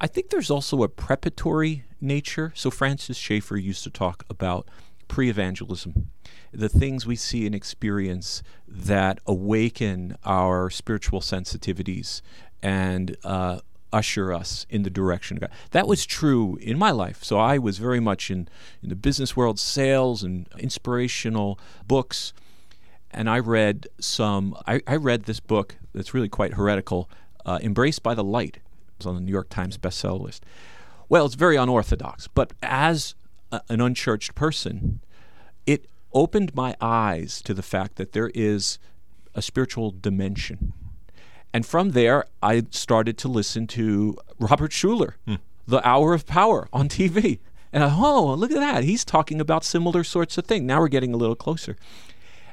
I 0.00 0.06
think 0.06 0.30
there's 0.30 0.50
also 0.50 0.82
a 0.82 0.88
preparatory 0.88 1.84
nature. 2.00 2.52
So 2.54 2.70
Francis 2.70 3.16
Schaeffer 3.16 3.56
used 3.56 3.84
to 3.84 3.90
talk 3.90 4.24
about 4.30 4.66
pre-evangelism, 5.08 6.10
the 6.52 6.68
things 6.68 7.06
we 7.06 7.16
see 7.16 7.44
and 7.44 7.54
experience 7.54 8.42
that 8.66 9.18
awaken 9.26 10.16
our 10.24 10.70
spiritual 10.70 11.20
sensitivities 11.20 12.22
and 12.62 13.16
uh, 13.24 13.60
usher 13.92 14.32
us 14.32 14.66
in 14.70 14.82
the 14.84 14.90
direction 14.90 15.36
of 15.36 15.40
God. 15.42 15.50
That 15.72 15.86
was 15.86 16.06
true 16.06 16.56
in 16.60 16.78
my 16.78 16.90
life. 16.92 17.24
So 17.24 17.38
I 17.38 17.58
was 17.58 17.78
very 17.78 18.00
much 18.00 18.30
in, 18.30 18.48
in 18.82 18.88
the 18.88 18.96
business 18.96 19.36
world, 19.36 19.58
sales 19.58 20.22
and 20.22 20.48
inspirational 20.58 21.58
books 21.86 22.32
and 23.10 23.28
I 23.28 23.38
read 23.38 23.88
some. 23.98 24.56
I, 24.66 24.80
I 24.86 24.96
read 24.96 25.24
this 25.24 25.40
book 25.40 25.76
that's 25.94 26.14
really 26.14 26.28
quite 26.28 26.54
heretical, 26.54 27.08
uh, 27.44 27.58
"Embraced 27.62 28.02
by 28.02 28.14
the 28.14 28.24
Light." 28.24 28.56
It 28.56 28.98
was 28.98 29.06
on 29.06 29.14
the 29.14 29.20
New 29.20 29.32
York 29.32 29.48
Times 29.48 29.78
bestseller 29.78 30.20
list. 30.20 30.44
Well, 31.08 31.26
it's 31.26 31.34
very 31.34 31.56
unorthodox, 31.56 32.28
but 32.28 32.52
as 32.62 33.14
a, 33.50 33.60
an 33.68 33.80
unchurched 33.80 34.34
person, 34.34 35.00
it 35.66 35.86
opened 36.12 36.54
my 36.54 36.76
eyes 36.80 37.42
to 37.42 37.54
the 37.54 37.62
fact 37.62 37.96
that 37.96 38.12
there 38.12 38.30
is 38.34 38.78
a 39.34 39.42
spiritual 39.42 39.90
dimension. 39.90 40.72
And 41.52 41.66
from 41.66 41.90
there, 41.90 42.26
I 42.42 42.64
started 42.70 43.18
to 43.18 43.28
listen 43.28 43.66
to 43.68 44.16
Robert 44.38 44.70
Schuller, 44.70 45.14
The 45.66 45.86
Hour 45.86 46.14
of 46.14 46.26
Power 46.26 46.68
on 46.72 46.88
TV. 46.88 47.40
And 47.72 47.84
I, 47.84 47.94
oh, 47.96 48.34
look 48.34 48.50
at 48.50 48.56
that. 48.58 48.84
He's 48.84 49.04
talking 49.04 49.40
about 49.40 49.64
similar 49.64 50.02
sorts 50.04 50.36
of 50.38 50.46
things. 50.46 50.64
Now 50.64 50.80
we're 50.80 50.88
getting 50.88 51.14
a 51.14 51.16
little 51.16 51.36
closer. 51.36 51.76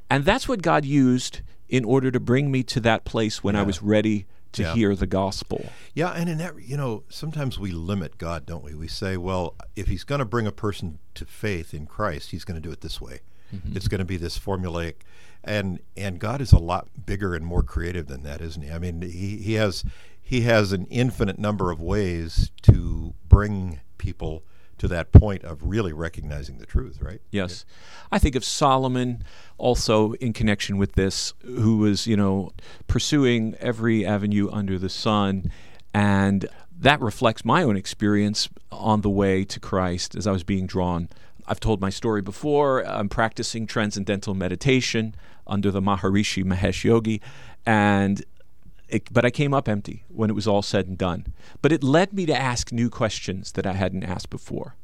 And 0.09 0.25
that's 0.25 0.47
what 0.47 0.61
God 0.61 0.85
used 0.85 1.41
in 1.69 1.83
order 1.83 2.11
to 2.11 2.19
bring 2.19 2.49
me 2.51 2.63
to 2.63 2.79
that 2.81 3.03
place 3.05 3.43
when 3.43 3.55
I 3.55 3.63
was 3.63 3.81
ready 3.83 4.25
to 4.53 4.63
Yeah. 4.63 4.73
hear 4.73 4.95
the 4.95 5.05
gospel. 5.07 5.69
Yeah, 5.93 6.11
and 6.11 6.29
in 6.29 6.37
that, 6.37 6.53
you 6.65 6.77
know, 6.77 7.03
sometimes 7.09 7.59
we 7.59 7.71
limit 7.71 8.17
God, 8.17 8.45
don't 8.45 8.63
we? 8.63 8.73
We 8.73 8.87
say, 8.87 9.17
well, 9.17 9.55
if 9.75 9.87
He's 9.87 10.05
going 10.05 10.19
to 10.19 10.25
bring 10.25 10.47
a 10.47 10.51
person 10.53 10.99
to 11.15 11.25
faith 11.25 11.73
in 11.73 11.85
Christ, 11.85 12.31
He's 12.31 12.45
going 12.45 12.59
to 12.59 12.65
do 12.65 12.71
it 12.71 12.79
this 12.81 13.01
way. 13.01 13.19
Mm-hmm. 13.53 13.75
It's 13.75 13.87
going 13.89 13.99
to 13.99 14.05
be 14.05 14.17
this 14.17 14.39
formulaic, 14.39 14.95
and 15.43 15.79
and 15.95 16.19
God 16.19 16.41
is 16.41 16.51
a 16.53 16.57
lot 16.59 16.87
bigger 17.05 17.35
and 17.35 17.45
more 17.45 17.63
creative 17.63 18.07
than 18.07 18.23
that, 18.23 18.41
isn't 18.41 18.61
He? 18.61 18.71
I 18.71 18.79
mean, 18.79 19.01
He 19.01 19.37
He 19.37 19.53
has 19.53 19.83
He 20.21 20.41
has 20.41 20.71
an 20.71 20.85
infinite 20.89 21.37
number 21.39 21.69
of 21.71 21.81
ways 21.81 22.51
to 22.63 23.13
bring 23.27 23.79
people 23.97 24.43
to 24.77 24.87
that 24.87 25.11
point 25.11 25.43
of 25.43 25.63
really 25.63 25.93
recognizing 25.93 26.57
the 26.59 26.65
truth, 26.65 27.01
right? 27.01 27.21
Yes. 27.31 27.65
I 28.11 28.19
think 28.19 28.35
of 28.35 28.43
Solomon 28.43 29.23
also 29.57 30.13
in 30.13 30.33
connection 30.33 30.77
with 30.77 30.93
this, 30.93 31.33
who 31.43 31.77
was, 31.77 32.07
you 32.07 32.15
know, 32.15 32.51
pursuing 32.87 33.55
every 33.59 34.05
avenue 34.05 34.49
under 34.51 34.77
the 34.77 34.89
sun. 34.89 35.51
And 35.93 36.47
that 36.79 37.01
reflects 37.01 37.43
my 37.43 37.63
own 37.63 37.75
experience 37.75 38.49
on 38.71 39.01
the 39.01 39.09
way 39.09 39.43
to 39.45 39.59
Christ 39.59 40.15
as 40.15 40.27
I 40.27 40.31
was 40.31 40.43
being 40.43 40.67
drawn. 40.67 41.09
I've 41.47 41.59
told 41.59 41.81
my 41.81 41.89
story 41.89 42.21
before. 42.21 42.85
I'm 42.85 43.09
practicing 43.09 43.65
transcendental 43.65 44.33
meditation 44.33 45.15
under 45.47 45.71
the 45.71 45.81
Maharishi 45.81 46.43
Mahesh 46.43 46.83
Yogi. 46.83 47.21
And 47.65 48.23
it, 48.89 49.11
but 49.11 49.25
I 49.25 49.29
came 49.29 49.53
up 49.53 49.67
empty 49.67 50.05
when 50.07 50.29
it 50.29 50.33
was 50.33 50.47
all 50.47 50.61
said 50.61 50.87
and 50.87 50.97
done. 50.97 51.33
But 51.61 51.71
it 51.71 51.83
led 51.83 52.13
me 52.13 52.25
to 52.25 52.35
ask 52.35 52.71
new 52.71 52.89
questions 52.89 53.51
that 53.53 53.65
I 53.65 53.73
hadn't 53.73 54.03
asked 54.03 54.29
before. 54.29 54.75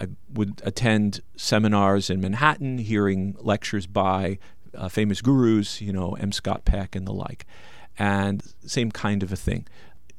I 0.00 0.08
would 0.32 0.62
attend 0.64 1.20
seminars 1.36 2.10
in 2.10 2.20
Manhattan, 2.20 2.78
hearing 2.78 3.36
lectures 3.40 3.86
by 3.86 4.38
uh, 4.74 4.88
famous 4.88 5.20
gurus, 5.20 5.80
you 5.80 5.92
know, 5.92 6.14
M. 6.14 6.32
Scott 6.32 6.64
Peck 6.64 6.96
and 6.96 7.06
the 7.06 7.12
like, 7.12 7.46
and 7.98 8.42
same 8.66 8.90
kind 8.90 9.22
of 9.22 9.32
a 9.32 9.36
thing. 9.36 9.66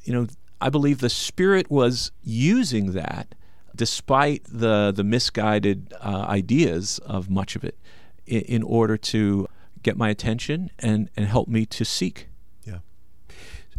You 0.04 0.14
know, 0.14 0.28
I 0.62 0.70
believe 0.70 1.00
the 1.00 1.10
Spirit 1.10 1.70
was 1.70 2.12
using 2.24 2.92
that, 2.94 3.36
despite 3.76 4.44
the 4.48 4.94
the 4.96 5.04
misguided 5.04 5.94
uh, 6.00 6.26
ideas 6.30 7.00
of 7.00 7.30
much 7.30 7.56
of 7.56 7.64
it, 7.64 7.78
in, 8.26 8.42
in 8.42 8.64
order 8.64 8.96
to 8.98 9.48
get 9.82 9.98
my 9.98 10.10
attention 10.10 10.70
and 10.80 11.10
and 11.18 11.26
help 11.26 11.48
me 11.48 11.66
to 11.66 11.84
seek. 11.84 12.28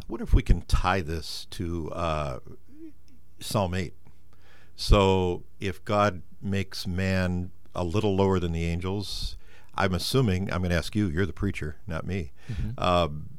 Wonder 0.09 0.25
if 0.25 0.35
we 0.35 0.43
can 0.43 0.63
tie 0.63 1.01
this 1.01 1.47
to 1.51 1.91
uh, 1.93 2.39
Psalm 3.41 3.75
8. 3.75 3.95
So 4.77 5.45
if 5.61 5.85
God 5.85 6.23
makes 6.43 6.87
man 6.87 7.51
a 7.75 7.85
little 7.85 8.15
lower 8.15 8.39
than 8.39 8.53
the 8.53 8.65
angels, 8.65 9.37
I'm 9.77 9.95
assuming, 9.95 10.53
I'm 10.53 10.61
going 10.61 10.71
to 10.71 10.77
ask 10.77 10.95
you, 10.95 11.09
you're 11.09 11.27
the 11.27 11.33
preacher, 11.33 11.77
not 11.87 12.07
me. 12.07 12.33
Um, 12.79 13.31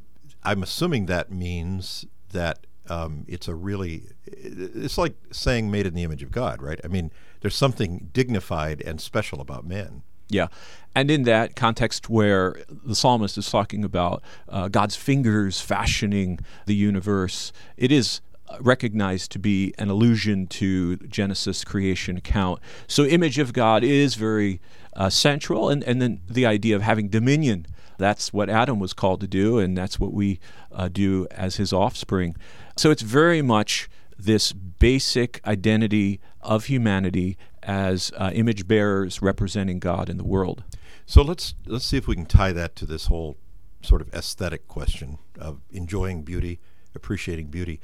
I'm 0.44 0.64
assuming 0.64 1.06
that 1.08 1.32
means 1.32 2.06
that 2.32 2.68
um, 2.90 3.26
it's 3.28 3.48
a 3.48 3.56
really, 3.56 4.04
it's 4.28 4.98
like 4.98 5.16
saying 5.32 5.72
made 5.72 5.86
in 5.86 5.94
the 5.94 6.04
image 6.04 6.24
of 6.24 6.32
God, 6.32 6.62
right? 6.62 6.80
I 6.84 6.88
mean, 6.88 7.12
there's 7.42 7.56
something 7.56 8.10
dignified 8.14 8.82
and 8.82 9.00
special 9.02 9.42
about 9.42 9.66
man. 9.66 10.04
Yeah. 10.30 10.48
And 10.96 11.12
in 11.12 11.24
that 11.24 11.56
context 11.56 12.10
where 12.10 12.64
the 12.70 12.96
psalmist 12.96 13.38
is 13.38 13.50
talking 13.50 13.84
about 13.84 14.24
uh, 14.48 14.70
God's 14.70 14.96
fingers 14.96 15.60
fashioning 15.60 16.40
the 16.66 16.76
universe, 16.76 17.52
it 17.76 17.92
is 17.92 18.22
recognized 18.60 19.32
to 19.32 19.40
be 19.40 19.74
an 19.78 19.90
allusion 19.90 20.48
to 20.48 20.98
Genesis 20.98 21.64
creation 21.64 22.18
account. 22.18 22.60
So, 22.88 23.04
image 23.04 23.40
of 23.40 23.54
God 23.54 23.84
is 23.84 24.16
very 24.16 24.62
uh, 24.96 25.10
central, 25.10 25.70
and, 25.70 25.84
and 25.84 26.02
then 26.02 26.22
the 26.30 26.46
idea 26.46 26.76
of 26.76 26.82
having 26.82 27.10
dominion. 27.10 27.68
That's 27.98 28.34
what 28.34 28.50
Adam 28.50 28.80
was 28.80 28.94
called 28.94 29.22
to 29.22 29.28
do, 29.28 29.58
and 29.58 29.78
that's 29.78 30.00
what 30.00 30.14
we 30.14 30.40
uh, 30.72 30.90
do 30.90 31.28
as 31.32 31.56
his 31.56 31.74
offspring. 31.74 32.36
So, 32.78 32.92
it's 32.92 33.02
very 33.02 33.42
much 33.42 33.90
this 34.18 34.54
basic 34.54 35.42
identity 35.46 36.20
of 36.42 36.66
humanity 36.66 37.38
as 37.66 38.12
uh, 38.16 38.32
image 38.34 38.68
bearers 38.68 39.22
representing 39.22 39.80
God 39.80 40.10
in 40.10 40.18
the 40.18 40.24
world. 40.24 40.64
So 41.06 41.22
let's 41.22 41.56
let's 41.66 41.86
see 41.86 41.98
if 41.98 42.08
we 42.08 42.16
can 42.16 42.26
tie 42.26 42.54
that 42.54 42.76
to 42.78 42.86
this 42.86 43.08
whole 43.08 43.38
sort 43.82 44.02
of 44.02 44.14
aesthetic 44.14 44.68
question 44.68 45.18
of 45.40 45.62
enjoying 45.72 46.24
beauty, 46.24 46.60
appreciating 46.96 47.48
beauty. 47.48 47.80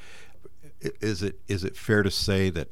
Is 0.79 1.21
it 1.21 1.39
is 1.47 1.63
it 1.63 1.75
fair 1.75 2.03
to 2.03 2.11
say 2.11 2.49
that 2.51 2.69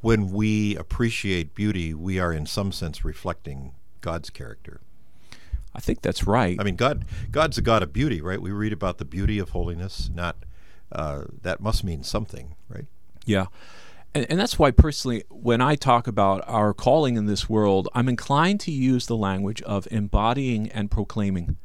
when 0.00 0.30
we 0.30 0.76
appreciate 0.76 1.54
beauty, 1.54 1.92
we 1.92 2.18
are 2.18 2.32
in 2.32 2.46
some 2.46 2.72
sense 2.72 3.04
reflecting 3.04 3.72
God's 4.00 4.30
character? 4.30 4.80
I 5.74 5.80
think 5.80 6.02
that's 6.02 6.26
right. 6.26 6.56
I 6.58 6.64
mean, 6.64 6.76
God 6.76 7.04
God's 7.30 7.58
a 7.58 7.62
God 7.62 7.82
of 7.82 7.92
beauty, 7.92 8.20
right? 8.20 8.40
We 8.40 8.50
read 8.50 8.72
about 8.72 8.98
the 8.98 9.04
beauty 9.04 9.38
of 9.38 9.50
holiness. 9.50 10.10
Not 10.12 10.36
uh, 10.90 11.24
that 11.42 11.60
must 11.60 11.84
mean 11.84 12.02
something, 12.02 12.56
right? 12.68 12.86
Yeah. 13.24 13.46
And, 14.18 14.26
and 14.30 14.40
that's 14.40 14.58
why, 14.58 14.72
personally, 14.72 15.22
when 15.30 15.60
I 15.60 15.76
talk 15.76 16.08
about 16.08 16.42
our 16.48 16.74
calling 16.74 17.16
in 17.16 17.26
this 17.26 17.48
world, 17.48 17.88
I'm 17.94 18.08
inclined 18.08 18.58
to 18.60 18.72
use 18.72 19.06
the 19.06 19.16
language 19.16 19.62
of 19.62 19.86
embodying 19.92 20.68
and 20.72 20.90
proclaiming. 20.90 21.56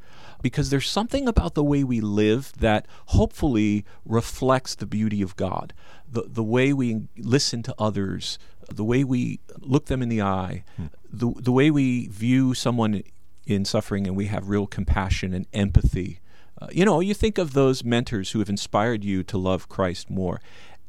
Because 0.43 0.69
there's 0.69 0.87
something 0.89 1.27
about 1.27 1.55
the 1.55 1.63
way 1.63 1.83
we 1.83 1.99
live 1.99 2.53
that 2.59 2.85
hopefully 3.07 3.85
reflects 4.05 4.75
the 4.75 4.85
beauty 4.85 5.23
of 5.23 5.35
God. 5.35 5.73
The, 6.07 6.25
the 6.27 6.43
way 6.43 6.73
we 6.73 7.07
listen 7.17 7.63
to 7.63 7.75
others, 7.79 8.37
the 8.69 8.83
way 8.83 9.03
we 9.03 9.39
look 9.57 9.87
them 9.87 10.03
in 10.03 10.09
the 10.09 10.21
eye, 10.21 10.63
the, 11.11 11.33
the 11.35 11.51
way 11.51 11.71
we 11.71 12.07
view 12.07 12.53
someone 12.53 13.01
in 13.47 13.65
suffering 13.65 14.05
and 14.05 14.15
we 14.15 14.27
have 14.27 14.47
real 14.47 14.67
compassion 14.67 15.33
and 15.33 15.47
empathy. 15.53 16.19
Uh, 16.61 16.67
you 16.71 16.85
know, 16.85 16.99
you 16.99 17.13
think 17.13 17.39
of 17.39 17.53
those 17.53 17.83
mentors 17.83 18.31
who 18.31 18.39
have 18.39 18.49
inspired 18.49 19.03
you 19.03 19.23
to 19.23 19.37
love 19.37 19.69
Christ 19.69 20.09
more. 20.09 20.39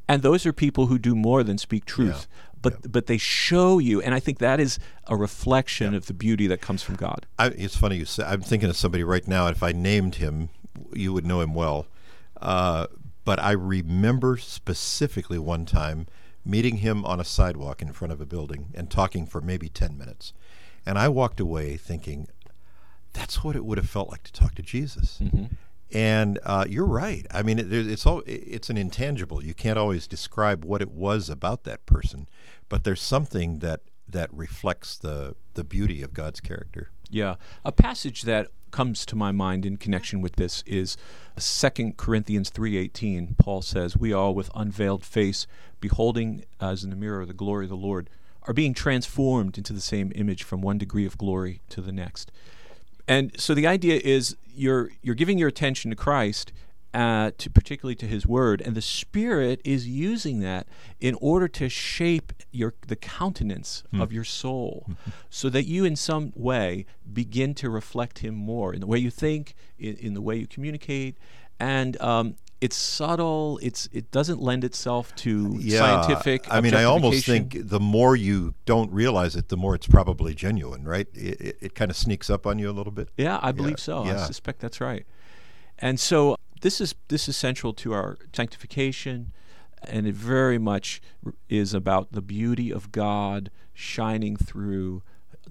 And 0.07 0.23
those 0.23 0.45
are 0.45 0.53
people 0.53 0.87
who 0.87 0.99
do 0.99 1.15
more 1.15 1.43
than 1.43 1.57
speak 1.57 1.87
truth, 1.87 2.27
but 2.61 2.93
but 2.93 3.07
they 3.07 3.17
show 3.17 3.79
you, 3.79 4.03
and 4.03 4.15
I 4.15 4.21
think 4.21 4.39
that 4.39 4.61
is 4.61 4.79
a 5.07 5.17
reflection 5.17 5.95
of 5.95 6.07
the 6.07 6.15
beauty 6.15 6.47
that 6.47 6.61
comes 6.61 6.83
from 6.83 6.97
God. 6.97 7.27
I, 7.39 7.47
it's 7.49 7.77
funny 7.77 7.97
you 7.97 8.05
say. 8.05 8.25
I'm 8.25 8.43
thinking 8.43 8.69
of 8.69 8.77
somebody 8.77 9.03
right 9.03 9.27
now. 9.27 9.47
If 9.47 9.63
I 9.63 9.73
named 9.73 10.17
him, 10.17 10.51
you 10.93 11.13
would 11.13 11.25
know 11.25 11.41
him 11.41 11.55
well. 11.55 11.87
Uh, 12.41 12.87
but 13.25 13.39
I 13.39 13.53
remember 13.53 14.37
specifically 14.37 15.39
one 15.39 15.65
time 15.65 16.07
meeting 16.45 16.79
him 16.79 17.05
on 17.07 17.19
a 17.19 17.25
sidewalk 17.25 17.81
in 17.81 17.93
front 17.93 18.13
of 18.13 18.21
a 18.21 18.27
building 18.27 18.67
and 18.75 18.91
talking 18.91 19.25
for 19.25 19.41
maybe 19.41 19.71
ten 19.71 19.97
minutes, 19.97 20.35
and 20.85 20.99
I 20.99 21.09
walked 21.09 21.41
away 21.41 21.79
thinking, 21.79 22.29
that's 23.15 23.43
what 23.43 23.57
it 23.57 23.65
would 23.65 23.79
have 23.79 23.89
felt 23.89 24.11
like 24.11 24.25
to 24.25 24.33
talk 24.33 24.55
to 24.57 24.63
Jesus. 24.63 25.21
And 25.95 26.41
uh, 26.43 26.67
you're 26.69 26.85
right. 26.85 27.25
I 27.31 27.43
mean, 27.43 27.61
it, 27.61 27.73
it's 27.73 28.05
all 28.05 28.23
it's 28.27 28.69
an 28.69 28.77
intangible. 28.77 29.45
You 29.45 29.55
can't 29.55 29.79
always 29.79 30.09
describe 30.09 30.65
what 30.65 30.83
it 30.83 30.91
was 30.91 31.31
about 31.31 31.63
that 31.65 31.87
person, 31.87 32.27
but 32.69 32.83
there's 32.83 33.01
something 33.01 33.61
that 33.61 33.81
that 34.09 34.33
reflects 34.35 34.97
the 34.99 35.37
the 35.55 35.63
beauty 35.63 36.03
of 36.03 36.13
God's 36.13 36.41
character. 36.41 36.91
Yeah, 37.11 37.37
a 37.65 37.71
passage 37.71 38.23
that 38.23 38.49
comes 38.73 39.07
to 39.07 39.15
my 39.15 39.31
mind 39.31 39.65
in 39.65 39.77
connection 39.77 40.21
with 40.21 40.35
this 40.35 40.65
is 40.67 40.97
2 41.39 41.93
Corinthians 41.97 42.51
3:18. 42.51 43.37
Paul 43.39 43.63
says, 43.63 43.97
"We 43.97 44.13
all 44.13 44.35
with 44.35 44.51
unveiled 44.53 45.05
face 45.05 45.47
beholding 45.81 46.45
as 46.61 46.83
in 46.83 46.91
the 46.91 46.97
mirror 46.97 47.25
the 47.25 47.33
glory 47.35 47.67
of 47.67 47.71
the 47.71 47.77
Lord 47.77 48.11
are 48.43 48.53
being 48.53 48.75
transformed 48.75 49.57
into 49.57 49.73
the 49.73 49.81
same 49.81 50.11
image 50.17 50.43
from 50.43 50.61
one 50.61 50.77
degree 50.77 51.07
of 51.07 51.17
glory 51.17 51.61
to 51.69 51.81
the 51.81 51.93
next." 51.93 52.33
And 53.07 53.39
so 53.39 53.55
the 53.55 53.67
idea 53.67 54.01
is 54.03 54.37
you're 54.55 54.91
you're 55.03 55.15
giving 55.15 55.39
your 55.39 55.49
attention 55.49 55.91
to 55.91 55.97
Christ, 55.97 56.53
uh, 56.95 57.33
to 57.39 57.51
particularly 57.51 57.97
to 57.97 58.07
His 58.07 58.27
Word, 58.27 58.61
and 58.61 58.75
the 58.75 58.83
Spirit 58.83 59.61
is 59.65 59.87
using 59.89 60.41
that 60.41 60.67
in 61.01 61.17
order 61.21 61.49
to 61.49 61.69
shape 61.69 62.33
your 62.51 62.75
the 62.87 62.97
countenance 62.97 63.83
of 63.99 64.13
your 64.13 64.25
soul, 64.25 64.87
so 65.29 65.51
that 65.51 65.65
you 65.65 65.85
in 65.85 65.97
some 65.97 66.33
way 66.35 66.87
begin 67.13 67.55
to 67.55 67.69
reflect 67.69 68.21
Him 68.21 68.35
more 68.35 68.73
in 68.73 68.81
the 68.81 68.87
way 68.87 68.99
you 68.99 69.11
think, 69.11 69.55
in, 69.79 69.97
in 69.97 70.15
the 70.15 70.23
way 70.23 70.37
you 70.37 70.47
communicate, 70.47 71.17
and 71.59 72.01
um, 72.01 72.37
it's 72.61 72.77
subtle. 72.77 73.59
It's 73.63 73.89
it 73.93 74.11
doesn't 74.11 74.41
lend 74.41 74.65
itself 74.65 75.15
to 75.17 75.61
scientific. 75.71 76.47
I 76.51 76.61
mean, 76.61 76.75
I 76.75 76.85
almost 76.85 77.27
think 77.27 77.57
the 77.69 77.81
more 77.81 78.17
you 78.17 78.55
don't 78.65 78.91
realize 78.93 79.37
it, 79.37 79.49
the 79.49 79.57
more 79.57 79.75
it's 79.75 79.87
probably 79.87 80.35
genuine, 80.35 80.85
right? 80.85 81.09
It, 81.15 81.41
it, 81.41 81.59
it 81.61 81.75
kind 81.75 81.91
of 81.91 81.97
sneaks 81.97 82.31
up 82.31 82.47
on 82.47 82.59
you 82.59 82.71
a 82.71 82.73
little 82.73 82.93
bit. 82.93 83.09
Yeah, 83.17 83.39
I 83.43 83.53
believe 83.53 83.79
so. 83.79 84.05
I 84.05 84.17
suspect 84.17 84.61
that's 84.61 84.81
right. 84.81 85.07
And 85.79 85.99
so 85.99 86.37
this 86.61 86.81
is 86.81 86.95
this 87.09 87.29
is 87.29 87.37
central 87.37 87.75
to 87.75 87.93
our 87.93 88.17
sanctification, 88.33 89.33
and 89.83 90.07
it 90.07 90.15
very 90.15 90.59
much 90.59 91.03
is 91.49 91.75
about 91.75 92.13
the 92.13 92.23
beauty 92.23 92.73
of 92.73 92.93
God 92.93 93.51
shining 93.75 94.37
through 94.37 95.03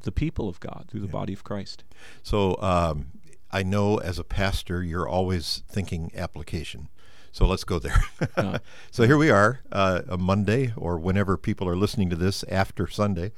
the 0.01 0.11
people 0.11 0.49
of 0.49 0.59
God, 0.59 0.85
through 0.89 1.01
the 1.01 1.07
body 1.07 1.33
of 1.33 1.43
Christ. 1.43 1.83
So 2.23 2.57
um, 2.61 3.07
I 3.53 3.61
know 3.61 3.97
as 3.97 4.17
a 4.17 4.23
pastor, 4.23 4.83
you're 4.83 5.07
always 5.07 5.61
thinking 5.69 6.11
application. 6.15 6.89
So 7.31 7.45
let's 7.45 7.63
go 7.63 7.77
there. 7.77 8.03
so 8.91 9.03
here 9.05 9.17
we 9.17 9.29
are, 9.29 9.61
uh, 9.71 10.01
a 10.09 10.17
Monday, 10.17 10.73
or 10.75 10.97
whenever 10.97 11.37
people 11.37 11.69
are 11.69 11.75
listening 11.75 12.09
to 12.09 12.15
this 12.15 12.43
after 12.49 12.87
Sunday. 12.87 13.31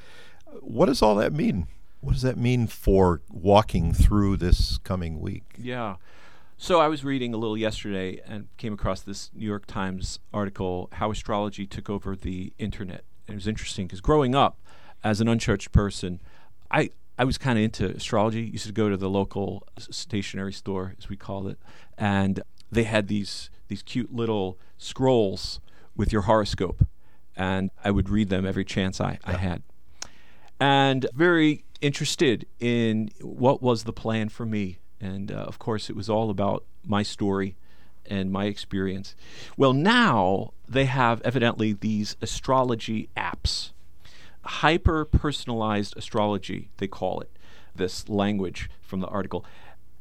What 0.61 0.85
does 0.85 1.01
all 1.01 1.15
that 1.15 1.33
mean? 1.33 1.67
What 1.99 2.13
does 2.13 2.21
that 2.21 2.37
mean 2.37 2.67
for 2.67 3.21
walking 3.29 3.93
through 3.93 4.37
this 4.37 4.77
coming 4.79 5.19
week? 5.19 5.43
Yeah. 5.57 5.97
So 6.57 6.79
I 6.79 6.87
was 6.87 7.03
reading 7.03 7.33
a 7.33 7.37
little 7.37 7.57
yesterday 7.57 8.21
and 8.25 8.47
came 8.55 8.71
across 8.71 9.01
this 9.01 9.31
New 9.33 9.45
York 9.45 9.65
Times 9.65 10.19
article, 10.33 10.87
How 10.93 11.11
Astrology 11.11 11.65
Took 11.65 11.89
Over 11.89 12.15
the 12.15 12.53
Internet. 12.57 13.03
And 13.27 13.33
it 13.33 13.35
was 13.35 13.47
interesting 13.47 13.87
because 13.87 13.99
growing 13.99 14.33
up 14.33 14.61
as 15.03 15.19
an 15.19 15.27
unchurched 15.27 15.73
person, 15.73 16.21
I, 16.71 16.91
I 17.17 17.23
was 17.23 17.37
kind 17.37 17.57
of 17.57 17.63
into 17.63 17.85
astrology. 17.95 18.41
Used 18.41 18.67
to 18.67 18.73
go 18.73 18.89
to 18.89 18.97
the 18.97 19.09
local 19.09 19.67
stationery 19.77 20.53
store, 20.53 20.95
as 20.97 21.09
we 21.09 21.15
called 21.15 21.47
it, 21.47 21.57
and 21.97 22.41
they 22.71 22.83
had 22.83 23.07
these 23.07 23.49
these 23.67 23.81
cute 23.81 24.13
little 24.13 24.57
scrolls 24.77 25.59
with 25.95 26.11
your 26.11 26.23
horoscope, 26.23 26.85
and 27.35 27.71
I 27.83 27.91
would 27.91 28.09
read 28.09 28.29
them 28.29 28.45
every 28.45 28.65
chance 28.65 28.99
I, 28.99 29.19
I 29.23 29.33
had. 29.33 29.63
And 30.59 31.07
very 31.13 31.63
interested 31.81 32.45
in 32.59 33.11
what 33.21 33.61
was 33.61 33.83
the 33.83 33.93
plan 33.93 34.29
for 34.29 34.45
me. 34.45 34.79
And 35.01 35.31
uh, 35.31 35.35
of 35.35 35.59
course, 35.59 35.89
it 35.89 35.95
was 35.95 36.09
all 36.09 36.29
about 36.29 36.63
my 36.85 37.03
story 37.03 37.55
and 38.05 38.31
my 38.31 38.45
experience. 38.45 39.15
Well, 39.57 39.73
now 39.73 40.53
they 40.67 40.85
have 40.85 41.21
evidently 41.21 41.73
these 41.73 42.15
astrology 42.21 43.09
apps, 43.17 43.71
hyper 44.45 45.05
personalized 45.05 45.95
astrology, 45.97 46.69
they 46.77 46.87
call 46.87 47.19
it, 47.19 47.31
this 47.75 48.07
language 48.07 48.69
from 48.81 49.01
the 49.01 49.07
article. 49.07 49.45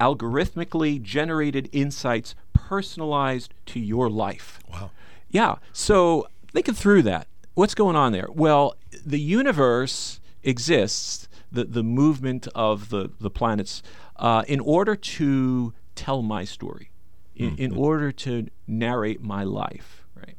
Algorithmically 0.01 1.01
generated 1.01 1.69
insights 1.73 2.35
personalized 2.53 3.55
to 3.67 3.81
your 3.81 4.09
life. 4.11 4.59
Wow. 4.71 4.91
Yeah. 5.31 5.57
So 5.73 6.29
thinking 6.53 6.75
through 6.75 7.03
that, 7.03 7.27
what's 7.55 7.75
going 7.75 7.97
on 7.97 8.13
there? 8.13 8.29
Well, 8.33 8.77
the 9.05 9.21
universe 9.21 10.21
exists, 10.43 11.29
the, 11.51 11.65
the 11.65 11.83
movement 11.83 12.49
of 12.55 12.91
the, 12.91 13.11
the 13.21 13.31
planets, 13.31 13.83
uh, 14.17 14.45
in 14.47 14.61
order 14.61 14.95
to 14.95 15.73
tell 15.95 16.23
my 16.23 16.45
story, 16.45 16.91
in, 17.35 17.53
mm-hmm. 17.53 17.63
in 17.63 17.77
order 17.77 18.13
to 18.13 18.49
narrate 18.67 19.23
my 19.23 19.43
life, 19.43 20.05
right? 20.17 20.37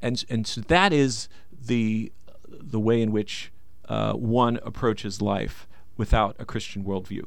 And, 0.00 0.24
and 0.28 0.46
so 0.46 0.60
that 0.62 0.92
is 0.92 1.28
the, 1.66 2.12
the 2.60 2.80
way 2.80 3.00
in 3.00 3.12
which 3.12 3.52
uh, 3.88 4.12
one 4.12 4.58
approaches 4.62 5.20
life 5.20 5.66
without 5.96 6.36
a 6.38 6.44
Christian 6.44 6.84
worldview. 6.84 7.24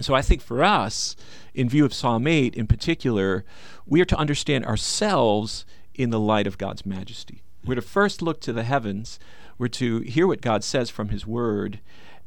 So 0.00 0.14
I 0.14 0.22
think 0.22 0.42
for 0.42 0.62
us, 0.62 1.16
in 1.54 1.68
view 1.68 1.84
of 1.84 1.92
Psalm 1.92 2.26
8 2.26 2.54
in 2.54 2.66
particular, 2.66 3.44
we 3.86 4.00
are 4.00 4.06
to 4.06 4.16
understand 4.16 4.64
ourselves 4.64 5.64
in 5.94 6.10
the 6.10 6.20
light 6.20 6.46
of 6.46 6.58
God's 6.58 6.86
majesty. 6.86 7.42
We're 7.64 7.74
to 7.74 7.82
first 7.82 8.22
look 8.22 8.40
to 8.42 8.52
the 8.52 8.62
heavens, 8.62 9.18
we're 9.58 9.68
to 9.68 10.00
hear 10.00 10.26
what 10.26 10.40
God 10.40 10.62
says 10.62 10.88
from 10.88 11.08
His 11.08 11.26
Word, 11.26 11.80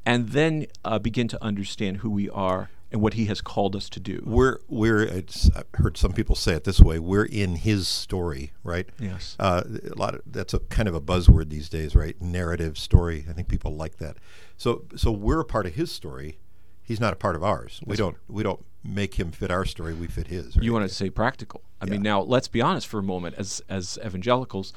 and 0.05 0.29
then 0.29 0.65
uh, 0.83 0.99
begin 0.99 1.27
to 1.29 1.43
understand 1.43 1.97
who 1.97 2.09
we 2.09 2.29
are 2.29 2.69
and 2.91 3.01
what 3.01 3.13
He 3.13 3.25
has 3.25 3.41
called 3.41 3.75
us 3.75 3.89
to 3.89 3.99
do. 3.99 4.21
We're 4.25 4.59
we're. 4.67 5.07
I've 5.07 5.65
heard 5.75 5.97
some 5.97 6.13
people 6.13 6.35
say 6.35 6.53
it 6.53 6.63
this 6.63 6.79
way: 6.79 6.99
we're 6.99 7.25
in 7.25 7.55
His 7.55 7.87
story, 7.87 8.53
right? 8.63 8.87
Yes. 8.99 9.35
Uh, 9.39 9.63
a 9.89 9.95
lot 9.95 10.15
of 10.15 10.21
that's 10.25 10.53
a 10.53 10.59
kind 10.59 10.87
of 10.87 10.95
a 10.95 11.01
buzzword 11.01 11.49
these 11.49 11.69
days, 11.69 11.95
right? 11.95 12.19
Narrative 12.21 12.77
story. 12.77 13.25
I 13.29 13.33
think 13.33 13.47
people 13.47 13.75
like 13.75 13.97
that. 13.97 14.17
So 14.57 14.85
so 14.95 15.11
we're 15.11 15.39
a 15.39 15.45
part 15.45 15.65
of 15.65 15.75
His 15.75 15.91
story. 15.91 16.39
He's 16.83 16.99
not 16.99 17.13
a 17.13 17.15
part 17.15 17.35
of 17.35 17.43
ours. 17.43 17.79
we 17.85 17.95
don't 17.95 18.17
we 18.27 18.43
don't 18.43 18.65
make 18.83 19.15
him 19.15 19.31
fit 19.31 19.51
our 19.51 19.65
story. 19.65 19.93
We 19.93 20.07
fit 20.07 20.27
his. 20.27 20.57
Right? 20.57 20.63
You 20.63 20.73
want 20.73 20.89
to 20.89 20.93
say 20.93 21.09
practical? 21.09 21.61
I 21.79 21.85
yeah. 21.85 21.91
mean, 21.91 22.01
now 22.01 22.21
let's 22.21 22.47
be 22.47 22.61
honest 22.61 22.87
for 22.87 22.99
a 22.99 23.03
moment. 23.03 23.35
As 23.37 23.61
as 23.69 23.99
evangelicals, 24.03 24.73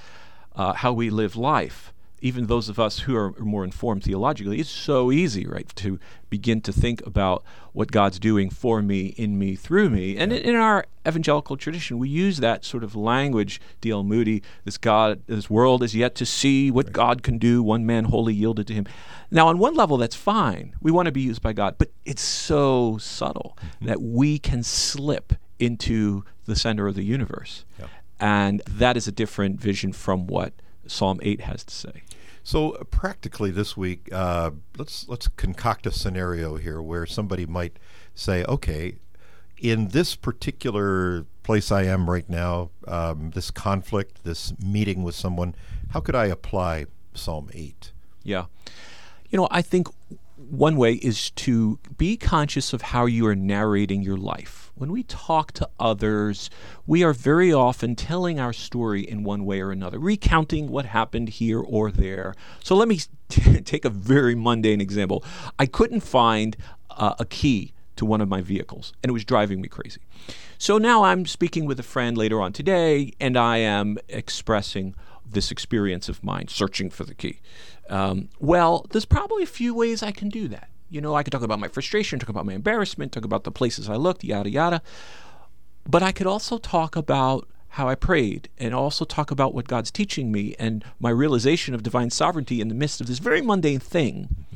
uh, 0.55 0.75
how 0.75 0.93
we 0.93 1.11
live 1.11 1.37
life 1.37 1.94
even 2.25 2.47
those 2.47 2.71
of 2.71 2.79
us 2.81 3.01
who 3.01 3.15
are 3.15 3.33
more 3.39 3.65
informed 3.65 4.03
theologically, 4.03 4.59
it's 4.59 4.71
so 4.71 5.13
easy, 5.13 5.47
right, 5.47 5.69
to 5.77 6.01
begin 6.31 6.63
to 6.63 6.73
think 6.73 7.07
about 7.07 7.45
what 7.75 7.93
God's 7.93 8.19
doing 8.19 8.49
for 8.49 8.81
me, 8.81 9.09
in 9.09 9.39
me, 9.39 9.57
through 9.57 9.91
me. 9.91 10.17
And 10.17 10.33
in 10.33 10.55
our 10.55 10.87
evangelical 11.07 11.59
tradition, 11.59 11.99
we 11.99 12.09
use 12.09 12.39
that 12.39 12.65
sort 12.65 12.83
of 12.83 12.97
language. 12.97 13.61
D.L. 13.83 14.05
Moody, 14.05 14.43
this 14.65 14.79
God, 14.79 15.21
this 15.27 15.51
world 15.51 15.83
is 15.83 15.95
yet 15.95 16.15
to 16.15 16.25
see 16.25 16.71
what 16.71 16.87
right. 16.87 16.93
God 16.95 17.23
can 17.23 17.37
do. 17.37 17.63
One 17.63 17.85
man 17.85 18.05
wholly 18.05 18.33
yielded 18.33 18.69
to 18.69 18.73
Him. 18.73 18.87
Now, 19.31 19.49
on 19.49 19.59
one 19.59 19.75
level, 19.75 19.99
that's 19.99 20.17
fine. 20.17 20.75
We 20.81 20.91
want 20.91 21.05
to 21.07 21.13
be 21.13 21.21
used 21.21 21.43
by 21.43 21.53
God, 21.53 21.77
but 21.77 21.91
it's 22.07 22.23
so 22.23 22.97
subtle 22.97 23.59
mm-hmm. 23.61 23.85
that 23.85 24.01
we 24.01 24.39
can 24.39 24.63
slip 24.63 25.35
into 25.59 26.25
the 26.47 26.57
center 26.57 26.87
of 26.87 26.95
the 26.95 27.05
universe. 27.05 27.67
Yeah. 27.79 27.89
And 28.19 28.63
that 28.67 28.97
is 28.97 29.07
a 29.07 29.13
different 29.13 29.61
vision 29.61 29.93
from 29.93 30.27
what 30.27 30.55
Psalm 30.87 31.21
8 31.23 31.41
has 31.43 31.65
to 31.65 31.75
say. 31.75 32.03
So 32.43 32.73
uh, 32.73 32.85
practically 32.85 33.51
this 33.51 33.77
week, 33.77 34.09
uh, 34.13 34.51
let's 34.77 35.09
let's 35.09 35.29
concoct 35.29 35.87
a 35.87 35.93
scenario 35.93 36.57
here 36.57 36.81
where 36.83 37.07
somebody 37.07 37.47
might 37.47 37.79
say, 38.15 38.45
okay, 38.45 38.97
in 39.59 39.89
this 39.89 40.15
particular 40.15 41.25
place 41.43 41.73
I 41.73 41.85
am 41.85 42.11
right 42.11 42.29
now, 42.29 42.71
um, 42.87 43.31
this 43.31 43.51
conflict, 43.51 44.25
this 44.25 44.53
meeting 44.61 45.03
with 45.03 45.15
someone, 45.15 45.55
how 45.93 46.01
could 46.01 46.15
I 46.15 46.27
apply 46.27 46.87
Psalm 47.15 47.49
eight? 47.55 47.93
Yeah, 48.23 48.47
you 49.31 49.39
know, 49.39 49.49
I 49.51 49.63
think 49.63 49.89
one 50.37 50.77
way 50.77 50.95
is 50.95 51.31
to 51.31 51.79
be 51.97 52.17
conscious 52.19 52.75
of 52.75 52.83
how 52.83 53.07
you 53.07 53.27
are 53.27 53.37
narrating 53.37 54.03
your 54.03 54.19
life. 54.19 54.64
When 54.77 54.91
we 54.91 55.05
talk 55.05 55.53
to 55.53 55.69
others, 55.79 56.51
we 56.87 57.05
are 57.05 57.13
very 57.13 57.53
often 57.53 57.95
telling 57.95 58.41
our 58.41 58.53
story 58.53 59.03
in 59.03 59.23
one 59.23 59.45
way 59.45 59.61
or 59.61 59.71
another, 59.71 60.01
recounting 60.01 60.69
what 60.69 60.87
happened 60.87 61.29
here 61.29 61.61
or 61.61 61.93
there. 61.93 62.35
So 62.63 62.75
let 62.75 62.89
me 62.89 63.01
t- 63.29 63.61
take 63.65 63.85
a 63.85 63.91
very 63.91 64.35
mundane 64.35 64.81
example. 64.81 65.25
I 65.59 65.67
couldn't 65.67 66.01
find 66.01 66.57
uh, 66.91 67.15
a 67.21 67.25
key 67.25 67.73
to 67.97 68.05
one 68.05 68.21
of 68.21 68.29
my 68.29 68.41
vehicles, 68.41 68.93
and 69.03 69.11
it 69.11 69.13
was 69.13 69.25
driving 69.25 69.61
me 69.61 69.69
crazy. 69.69 70.01
So 70.59 70.79
now 70.79 71.05
I'm 71.05 71.27
speaking 71.27 71.67
with 71.67 71.79
a 71.79 71.85
friend 71.85 72.19
later 72.19 72.41
on 72.41 72.53
today, 72.53 73.13
and 73.21 73.37
I 73.37 73.59
am 73.59 73.99
expressing 74.09 74.97
this 75.25 75.53
experience 75.53 76.09
of 76.09 76.25
mine, 76.25 76.49
searching 76.49 76.91
for 76.91 77.05
the 77.05 77.15
key. 77.15 77.41
Um, 77.89 78.29
well, 78.41 78.87
there's 78.91 79.05
probably 79.05 79.45
a 79.45 79.47
few 79.47 79.73
ways 79.73 80.03
I 80.03 80.11
can 80.11 80.29
do 80.29 80.49
that. 80.49 80.69
You 80.95 81.01
know, 81.01 81.17
I 81.17 81.25
could 81.25 81.33
talk 81.33 81.43
about 81.43 81.59
my 81.59 81.67
frustration, 81.67 82.21
talk 82.21 82.29
about 82.29 82.47
my 82.47 82.53
embarrassment, 82.53 83.11
talk 83.11 83.25
about 83.25 83.43
the 83.43 83.51
places 83.51 83.89
I 83.89 83.97
looked, 83.97 84.23
yada, 84.23 84.49
yada. 84.49 84.81
But 85.85 86.05
I 86.05 86.13
could 86.13 86.29
also 86.29 86.57
talk 86.57 86.95
about 86.95 87.49
how 87.71 87.89
I 87.89 87.97
prayed 87.97 88.49
and 88.59 88.73
also 88.73 89.05
talk 89.05 89.33
about 89.33 89.53
what 89.53 89.67
God's 89.67 89.91
teaching 89.91 90.31
me 90.31 90.55
and 90.57 90.85
my 91.01 91.11
realization 91.11 91.75
of 91.75 91.83
divine 91.83 92.11
sovereignty 92.11 92.61
in 92.61 92.69
the 92.69 92.77
midst 92.77 93.01
of 93.01 93.09
this 93.09 93.19
very 93.19 93.43
mundane 93.43 93.81
thing. 93.81 94.47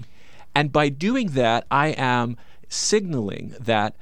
And 0.54 0.70
by 0.70 0.90
doing 0.90 1.30
that, 1.30 1.66
I 1.72 1.88
am 1.88 2.36
signaling 2.68 3.56
that 3.58 3.96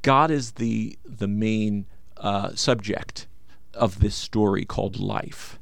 God 0.00 0.30
is 0.30 0.52
the, 0.52 0.98
the 1.04 1.28
main 1.28 1.84
uh, 2.16 2.54
subject 2.54 3.26
of 3.74 4.00
this 4.00 4.14
story 4.14 4.64
called 4.64 4.98
life. 4.98 5.58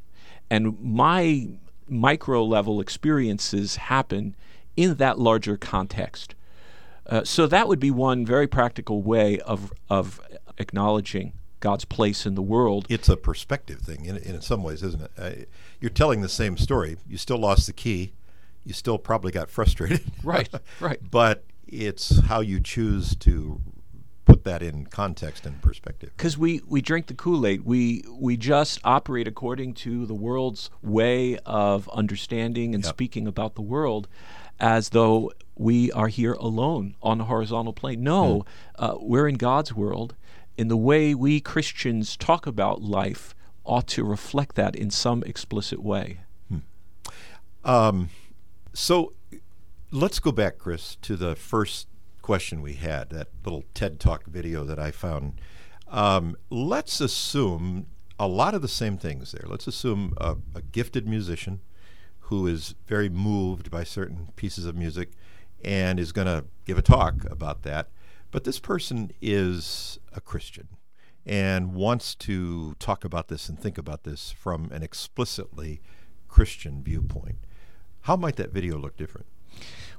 And 0.48 0.80
my 0.80 1.48
micro 1.88 2.44
level 2.44 2.80
experiences 2.80 3.74
happen 3.74 4.36
in 4.76 4.96
that 4.96 5.18
larger 5.18 5.56
context. 5.56 6.34
Uh, 7.06 7.24
so 7.24 7.46
that 7.46 7.68
would 7.68 7.80
be 7.80 7.90
one 7.90 8.24
very 8.24 8.46
practical 8.46 9.02
way 9.02 9.38
of 9.40 9.72
of 9.90 10.20
acknowledging 10.58 11.32
God's 11.62 11.84
place 11.84 12.26
in 12.26 12.34
the 12.34 12.42
world. 12.42 12.86
It's 12.88 13.08
a 13.08 13.16
perspective 13.16 13.80
thing 13.80 14.04
in, 14.04 14.16
in 14.18 14.40
some 14.42 14.62
ways, 14.62 14.82
isn't 14.82 15.02
it? 15.02 15.10
Uh, 15.16 15.30
you're 15.80 15.90
telling 15.90 16.20
the 16.20 16.28
same 16.28 16.56
story. 16.56 16.96
You 17.08 17.16
still 17.16 17.38
lost 17.38 17.66
the 17.66 17.72
key. 17.72 18.12
You 18.64 18.74
still 18.74 18.98
probably 18.98 19.32
got 19.32 19.48
frustrated. 19.48 20.02
Right, 20.24 20.48
right. 20.78 21.00
but 21.10 21.44
it's 21.66 22.20
how 22.26 22.40
you 22.40 22.60
choose 22.60 23.16
to 23.16 23.60
put 24.24 24.44
that 24.44 24.62
in 24.62 24.86
context 24.86 25.46
and 25.46 25.60
perspective. 25.62 26.10
Because 26.16 26.38
we, 26.38 26.60
we 26.68 26.80
drink 26.80 27.06
the 27.06 27.14
Kool 27.14 27.44
Aid. 27.46 27.62
We, 27.62 28.04
we 28.08 28.36
just 28.36 28.80
operate 28.84 29.26
according 29.26 29.74
to 29.74 30.06
the 30.06 30.14
world's 30.14 30.70
way 30.80 31.38
of 31.44 31.88
understanding 31.90 32.74
and 32.74 32.84
yep. 32.84 32.92
speaking 32.92 33.26
about 33.26 33.56
the 33.56 33.62
world 33.62 34.08
as 34.62 34.90
though 34.90 35.32
we 35.56 35.90
are 35.92 36.06
here 36.06 36.34
alone 36.34 36.94
on 37.02 37.18
the 37.18 37.24
horizontal 37.24 37.72
plane. 37.72 38.02
No, 38.02 38.38
mm. 38.38 38.46
uh, 38.76 38.94
we're 39.00 39.28
in 39.28 39.34
God's 39.34 39.74
world. 39.74 40.14
In 40.56 40.68
the 40.68 40.76
way 40.76 41.14
we 41.14 41.40
Christians 41.40 42.16
talk 42.16 42.46
about 42.46 42.80
life 42.80 43.34
ought 43.64 43.88
to 43.88 44.04
reflect 44.04 44.54
that 44.54 44.76
in 44.76 44.90
some 44.90 45.22
explicit 45.24 45.82
way. 45.82 46.20
Hmm. 46.48 46.58
Um, 47.64 48.10
so 48.72 49.12
let's 49.90 50.18
go 50.18 50.30
back, 50.30 50.58
Chris, 50.58 50.96
to 51.02 51.16
the 51.16 51.34
first 51.34 51.88
question 52.22 52.62
we 52.62 52.74
had, 52.74 53.10
that 53.10 53.28
little 53.44 53.64
TED 53.74 53.98
Talk 53.98 54.26
video 54.26 54.64
that 54.64 54.78
I 54.78 54.90
found. 54.90 55.40
Um, 55.88 56.36
let's 56.50 57.00
assume 57.00 57.86
a 58.18 58.28
lot 58.28 58.54
of 58.54 58.62
the 58.62 58.68
same 58.68 58.96
things 58.96 59.32
there. 59.32 59.46
Let's 59.48 59.66
assume 59.66 60.14
a, 60.18 60.36
a, 60.54 60.62
gifted 60.62 61.06
musician 61.06 61.60
who 62.32 62.46
is 62.46 62.74
very 62.86 63.10
moved 63.10 63.70
by 63.70 63.84
certain 63.84 64.28
pieces 64.36 64.64
of 64.64 64.74
music 64.74 65.10
and 65.62 66.00
is 66.00 66.12
going 66.12 66.26
to 66.26 66.42
give 66.64 66.78
a 66.78 66.82
talk 66.82 67.30
about 67.30 67.62
that. 67.62 67.88
But 68.30 68.44
this 68.44 68.58
person 68.58 69.12
is 69.20 69.98
a 70.14 70.20
Christian 70.22 70.68
and 71.26 71.74
wants 71.74 72.14
to 72.14 72.72
talk 72.78 73.04
about 73.04 73.28
this 73.28 73.50
and 73.50 73.60
think 73.60 73.76
about 73.76 74.04
this 74.04 74.30
from 74.30 74.72
an 74.72 74.82
explicitly 74.82 75.82
Christian 76.26 76.82
viewpoint. 76.82 77.36
How 78.00 78.16
might 78.16 78.36
that 78.36 78.50
video 78.50 78.78
look 78.78 78.96
different? 78.96 79.26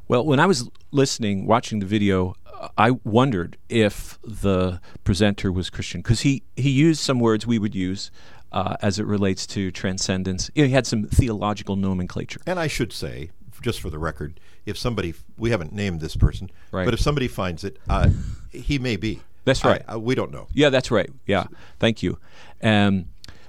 Well, 0.08 0.26
when 0.26 0.40
I 0.40 0.48
was 0.48 0.68
listening, 0.90 1.46
watching 1.46 1.82
the 1.82 1.86
video, 1.86 2.34
I 2.76 2.92
wondered 3.04 3.58
if 3.70 4.18
the 4.24 4.82
presenter 5.04 5.52
was 5.52 5.70
Christian 5.70 6.02
because 6.02 6.22
he, 6.22 6.42
he 6.56 6.72
used 6.72 7.00
some 7.00 7.20
words 7.20 7.46
we 7.46 7.60
would 7.60 7.76
use 7.76 8.10
uh, 8.54 8.78
as 8.82 9.00
it 9.00 9.06
relates 9.06 9.46
to 9.48 9.72
transcendence. 9.72 10.50
he 10.54 10.70
had 10.70 10.88
some 10.88 11.06
theological 11.06 11.76
nomenclature. 11.76 12.40
And 12.46 12.60
I 12.60 12.68
should 12.68 12.94
say, 12.94 13.32
just 13.62 13.82
for 13.82 13.90
the 13.90 14.00
record, 14.00 14.40
if 14.66 14.78
somebody, 14.78 15.14
we 15.38 15.50
haven't 15.50 15.74
named 15.74 16.00
this 16.00 16.16
person, 16.16 16.50
right. 16.72 16.86
but 16.86 16.94
if 16.94 17.00
somebody 17.00 17.28
finds 17.28 17.64
it, 17.64 17.78
uh, 17.90 18.10
he 18.52 18.80
may 18.80 18.96
be. 18.96 19.22
That's 19.46 19.66
right. 19.66 19.84
I, 19.88 19.94
uh, 19.94 19.98
we 19.98 20.16
don't 20.16 20.32
know. 20.32 20.48
Yeah, 20.54 20.70
that's 20.70 20.92
right. 20.92 21.10
Yeah, 21.26 21.48
thank 21.80 22.02
you. 22.02 22.18
Um, 22.62 23.06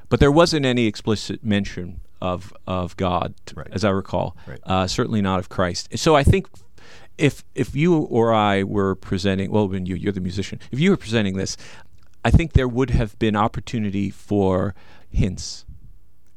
but 0.09 0.19
there 0.21 0.33
wasn't 0.33 0.67
any 0.67 0.87
explicit 0.87 1.45
mention 1.45 2.01
of 2.21 2.53
of 2.67 2.97
God, 2.97 3.35
right. 3.55 3.69
as 3.71 3.85
I 3.85 3.91
recall. 3.91 4.37
Right. 4.47 4.59
Uh, 4.65 4.87
certainly 4.87 5.23
not 5.23 5.39
of 5.39 5.49
Christ. 5.49 5.97
So 5.97 6.17
I 6.17 6.25
think 6.25 6.49
if 7.17 7.45
if 7.55 7.77
you 7.77 7.97
or 7.97 8.35
I 8.35 8.65
were 8.65 8.95
presenting, 8.97 9.51
well, 9.51 9.69
when 9.69 9.87
you 9.87 9.95
you're 9.95 10.13
the 10.13 10.21
musician, 10.21 10.59
if 10.73 10.81
you 10.81 10.91
were 10.91 10.97
presenting 10.97 11.37
this, 11.37 11.57
I 12.25 12.31
think 12.31 12.55
there 12.55 12.69
would 12.69 12.91
have 12.91 13.19
been 13.19 13.37
opportunity 13.37 14.11
for 14.11 14.75
hints. 15.11 15.65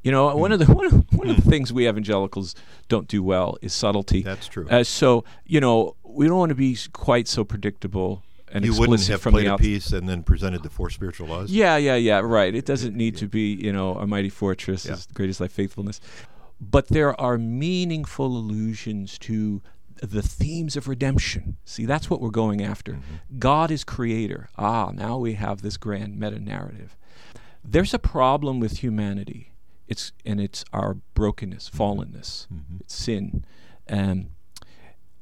You 0.03 0.11
know, 0.11 0.29
mm. 0.29 0.35
one 0.35 0.51
of 0.51 0.59
the 0.59 0.65
one 0.73 0.85
of, 0.85 1.13
one 1.13 1.29
of 1.29 1.35
the 1.35 1.49
things 1.49 1.73
we 1.73 1.87
evangelicals 1.87 2.55
don't 2.87 3.07
do 3.07 3.23
well 3.23 3.57
is 3.61 3.73
subtlety. 3.73 4.21
That's 4.21 4.47
true. 4.47 4.67
Uh, 4.69 4.83
so 4.83 5.23
you 5.45 5.59
know, 5.59 5.95
we 6.03 6.27
don't 6.27 6.37
want 6.37 6.49
to 6.49 6.55
be 6.55 6.77
quite 6.93 7.27
so 7.27 7.43
predictable 7.43 8.23
and 8.51 8.65
you 8.65 8.73
wouldn't 8.77 9.05
have 9.07 9.21
from 9.21 9.33
played 9.33 9.47
the 9.47 9.53
a 9.53 9.57
piece 9.57 9.91
and 9.91 10.07
then 10.07 10.23
presented 10.23 10.63
the 10.63 10.69
four 10.69 10.89
spiritual 10.89 11.27
laws. 11.27 11.51
Yeah, 11.51 11.77
yeah, 11.77 11.95
yeah. 11.95 12.19
Right. 12.19 12.53
It 12.53 12.65
doesn't 12.65 12.95
need 12.95 13.15
yeah. 13.15 13.19
to 13.21 13.27
be 13.27 13.53
you 13.53 13.73
know 13.73 13.95
a 13.95 14.07
mighty 14.07 14.29
fortress, 14.29 14.85
yeah. 14.85 14.95
great 15.13 15.29
is 15.29 15.37
thy 15.37 15.47
faithfulness, 15.47 15.99
but 16.59 16.87
there 16.87 17.19
are 17.19 17.37
meaningful 17.37 18.27
allusions 18.27 19.17
to 19.19 19.61
the 20.01 20.21
themes 20.21 20.75
of 20.75 20.87
redemption. 20.87 21.57
See, 21.65 21.85
that's 21.85 22.09
what 22.09 22.21
we're 22.21 22.29
going 22.29 22.61
after. 22.61 22.93
Mm-hmm. 22.93 23.39
God 23.39 23.71
is 23.71 23.83
creator. 23.83 24.49
Ah, 24.57 24.91
now 24.93 25.17
we 25.17 25.33
have 25.33 25.61
this 25.61 25.77
grand 25.77 26.19
meta 26.19 26.39
narrative. 26.39 26.95
There's 27.63 27.93
a 27.93 27.99
problem 27.99 28.59
with 28.59 28.79
humanity. 28.79 29.53
It's 29.87 30.11
and 30.25 30.41
it's 30.41 30.65
our 30.73 30.95
brokenness, 31.13 31.69
mm-hmm. 31.69 31.81
fallenness, 31.81 32.47
mm-hmm. 32.47 32.77
it's 32.81 32.95
sin. 32.95 33.45
Um, 33.89 34.29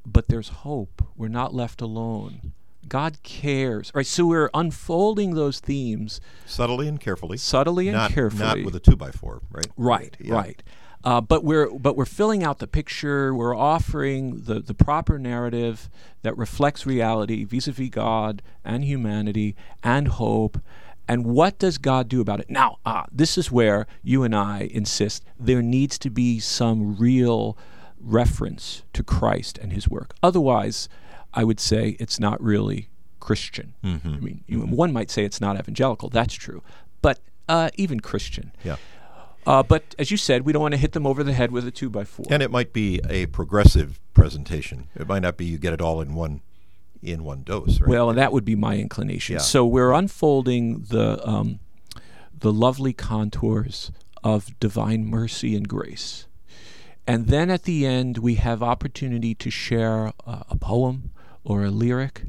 but 0.06 0.28
there's 0.28 0.50
hope. 0.50 1.04
We're 1.16 1.28
not 1.28 1.54
left 1.54 1.82
alone. 1.82 2.54
God 2.88 3.24
cares. 3.24 3.92
Right, 3.96 4.06
so 4.06 4.28
we're 4.28 4.50
unfolding 4.54 5.34
those 5.34 5.60
themes 5.60 6.22
subtly 6.46 6.88
and 6.88 7.00
carefully. 7.00 7.38
Subtly 7.38 7.88
and 7.88 7.98
not, 7.98 8.12
carefully. 8.12 8.44
Not 8.44 8.66
with 8.66 8.76
a 8.76 8.80
two 8.80 8.96
by 8.96 9.12
four, 9.12 9.42
right? 9.52 9.68
Right, 9.76 10.18
yeah. 10.20 10.34
right. 10.34 10.64
Uh, 11.06 11.22
but 11.22 11.44
we're 11.44 11.70
but 11.70 11.96
we're 11.96 12.04
filling 12.04 12.44
out 12.44 12.58
the 12.58 12.68
picture. 12.68 13.34
We're 13.34 13.56
offering 13.56 14.42
the, 14.46 14.60
the 14.60 14.74
proper 14.74 15.20
narrative 15.20 15.88
that 16.24 16.36
reflects 16.36 16.86
reality 16.88 17.44
vis-a-vis 17.44 17.90
God 17.90 18.42
and 18.64 18.84
humanity 18.84 19.56
and 19.84 20.08
hope. 20.08 20.60
And 21.08 21.24
what 21.24 21.60
does 21.60 21.78
God 21.78 22.10
do 22.10 22.20
about 22.20 22.40
it? 22.40 22.50
Now, 22.50 22.80
uh, 22.84 23.04
this 23.12 23.38
is 23.38 23.52
where 23.52 23.86
you 24.02 24.24
and 24.24 24.36
I 24.36 24.68
insist 24.74 25.24
there 25.40 25.62
needs 25.62 26.00
to 26.00 26.10
be 26.10 26.40
some 26.40 26.96
real 26.96 27.56
reference 28.00 28.82
to 28.94 29.04
Christ 29.04 29.60
and 29.60 29.72
His 29.72 29.88
work. 29.88 30.16
Otherwise, 30.24 30.90
I 31.36 31.44
would 31.44 31.60
say 31.60 31.96
it's 32.00 32.20
not 32.20 32.42
really 32.42 32.90
Christian. 33.20 33.76
Mm-hmm. 33.84 34.14
I 34.14 34.20
mean, 34.20 34.44
mm-hmm. 34.50 34.72
one 34.72 34.92
might 34.92 35.12
say 35.12 35.24
it's 35.24 35.42
not 35.42 35.60
evangelical. 35.60 36.10
That's 36.10 36.34
true, 36.34 36.64
but 37.04 37.20
uh, 37.48 37.70
even 37.76 38.00
Christian. 38.00 38.52
Yeah. 38.64 38.78
Uh, 39.46 39.64
but 39.64 39.96
as 40.00 40.10
you 40.12 40.18
said, 40.18 40.44
we 40.44 40.54
don't 40.54 40.62
want 40.62 40.74
to 40.74 40.80
hit 40.80 40.94
them 40.94 41.06
over 41.06 41.24
the 41.24 41.34
head 41.34 41.52
with 41.52 41.68
a 41.68 41.72
two 41.72 41.90
by 41.90 42.04
four. 42.04 42.26
And 42.30 42.42
it 42.42 42.52
might 42.52 42.74
be 42.74 43.00
a 43.10 43.28
progressive 43.28 44.00
presentation. 44.14 44.88
It 44.96 45.08
might 45.08 45.22
not 45.22 45.38
be 45.38 45.46
you 45.46 45.58
get 45.58 45.74
it 45.74 45.82
all 45.82 46.02
in 46.02 46.16
one 46.16 46.42
in 47.02 47.24
one 47.24 47.44
dose. 47.44 47.80
Right? 47.80 47.90
Well, 47.90 48.10
and 48.10 48.18
that 48.18 48.32
would 48.32 48.46
be 48.46 48.56
my 48.56 48.78
inclination. 48.78 49.36
Yeah. 49.36 49.42
So 49.42 49.66
we're 49.66 49.92
unfolding 49.92 50.86
the 50.90 51.26
um, 51.28 51.60
the 52.38 52.52
lovely 52.52 52.94
contours 52.94 53.92
of 54.24 54.60
divine 54.60 55.06
mercy 55.06 55.56
and 55.56 55.68
grace, 55.68 56.26
and 57.06 57.28
then 57.28 57.52
at 57.52 57.64
the 57.64 57.86
end 57.86 58.18
we 58.18 58.36
have 58.36 58.64
opportunity 58.64 59.36
to 59.36 59.52
share 59.52 60.14
uh, 60.26 60.44
a 60.50 60.58
poem 60.58 61.12
or 61.44 61.64
a 61.64 61.70
lyric 61.70 62.24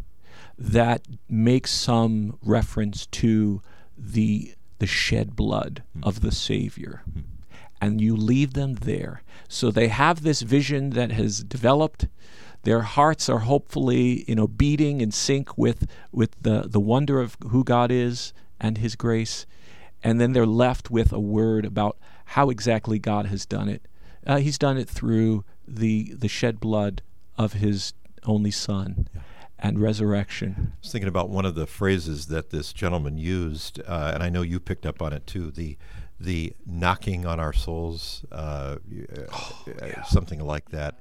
that 0.58 1.06
makes 1.28 1.70
some 1.70 2.38
reference 2.42 3.06
to 3.06 3.62
the 3.96 4.54
the 4.78 4.86
shed 4.86 5.36
blood 5.36 5.82
mm. 5.96 6.06
of 6.06 6.20
the 6.20 6.32
Savior. 6.32 7.02
Mm. 7.10 7.22
And 7.80 8.00
you 8.00 8.16
leave 8.16 8.54
them 8.54 8.74
there. 8.74 9.22
So 9.48 9.70
they 9.70 9.88
have 9.88 10.22
this 10.22 10.42
vision 10.42 10.90
that 10.90 11.12
has 11.12 11.44
developed. 11.44 12.08
Their 12.62 12.82
hearts 12.82 13.28
are 13.28 13.40
hopefully, 13.40 14.24
you 14.26 14.34
know, 14.34 14.46
beating 14.46 15.00
in 15.00 15.12
sync 15.12 15.56
with, 15.58 15.86
with 16.10 16.34
the, 16.40 16.62
the 16.66 16.80
wonder 16.80 17.20
of 17.20 17.36
who 17.48 17.62
God 17.62 17.90
is 17.90 18.32
and 18.58 18.78
His 18.78 18.96
grace. 18.96 19.46
And 20.02 20.20
then 20.20 20.32
they're 20.32 20.46
left 20.46 20.90
with 20.90 21.12
a 21.12 21.20
word 21.20 21.64
about 21.64 21.98
how 22.30 22.50
exactly 22.50 22.98
God 22.98 23.26
has 23.26 23.44
done 23.44 23.68
it. 23.68 23.82
Uh, 24.26 24.38
he's 24.38 24.58
done 24.58 24.76
it 24.78 24.88
through 24.88 25.44
the, 25.68 26.14
the 26.14 26.28
shed 26.28 26.58
blood 26.58 27.02
of 27.36 27.54
His 27.54 27.92
only 28.24 28.50
Son. 28.50 29.08
Yeah 29.14 29.20
and 29.58 29.80
resurrection. 29.80 30.72
I 30.74 30.78
was 30.82 30.92
thinking 30.92 31.08
about 31.08 31.30
one 31.30 31.46
of 31.46 31.54
the 31.54 31.66
phrases 31.66 32.26
that 32.26 32.50
this 32.50 32.72
gentleman 32.72 33.18
used, 33.18 33.80
uh, 33.86 34.12
and 34.14 34.22
I 34.22 34.28
know 34.28 34.42
you 34.42 34.60
picked 34.60 34.86
up 34.86 35.00
on 35.00 35.12
it 35.12 35.26
too. 35.26 35.50
The 35.50 35.76
the 36.18 36.54
knocking 36.64 37.26
on 37.26 37.38
our 37.38 37.52
souls, 37.52 38.24
uh, 38.32 38.76
oh, 39.32 39.64
uh, 39.82 39.86
yeah. 39.86 40.02
something 40.04 40.40
like 40.40 40.70
that. 40.70 40.98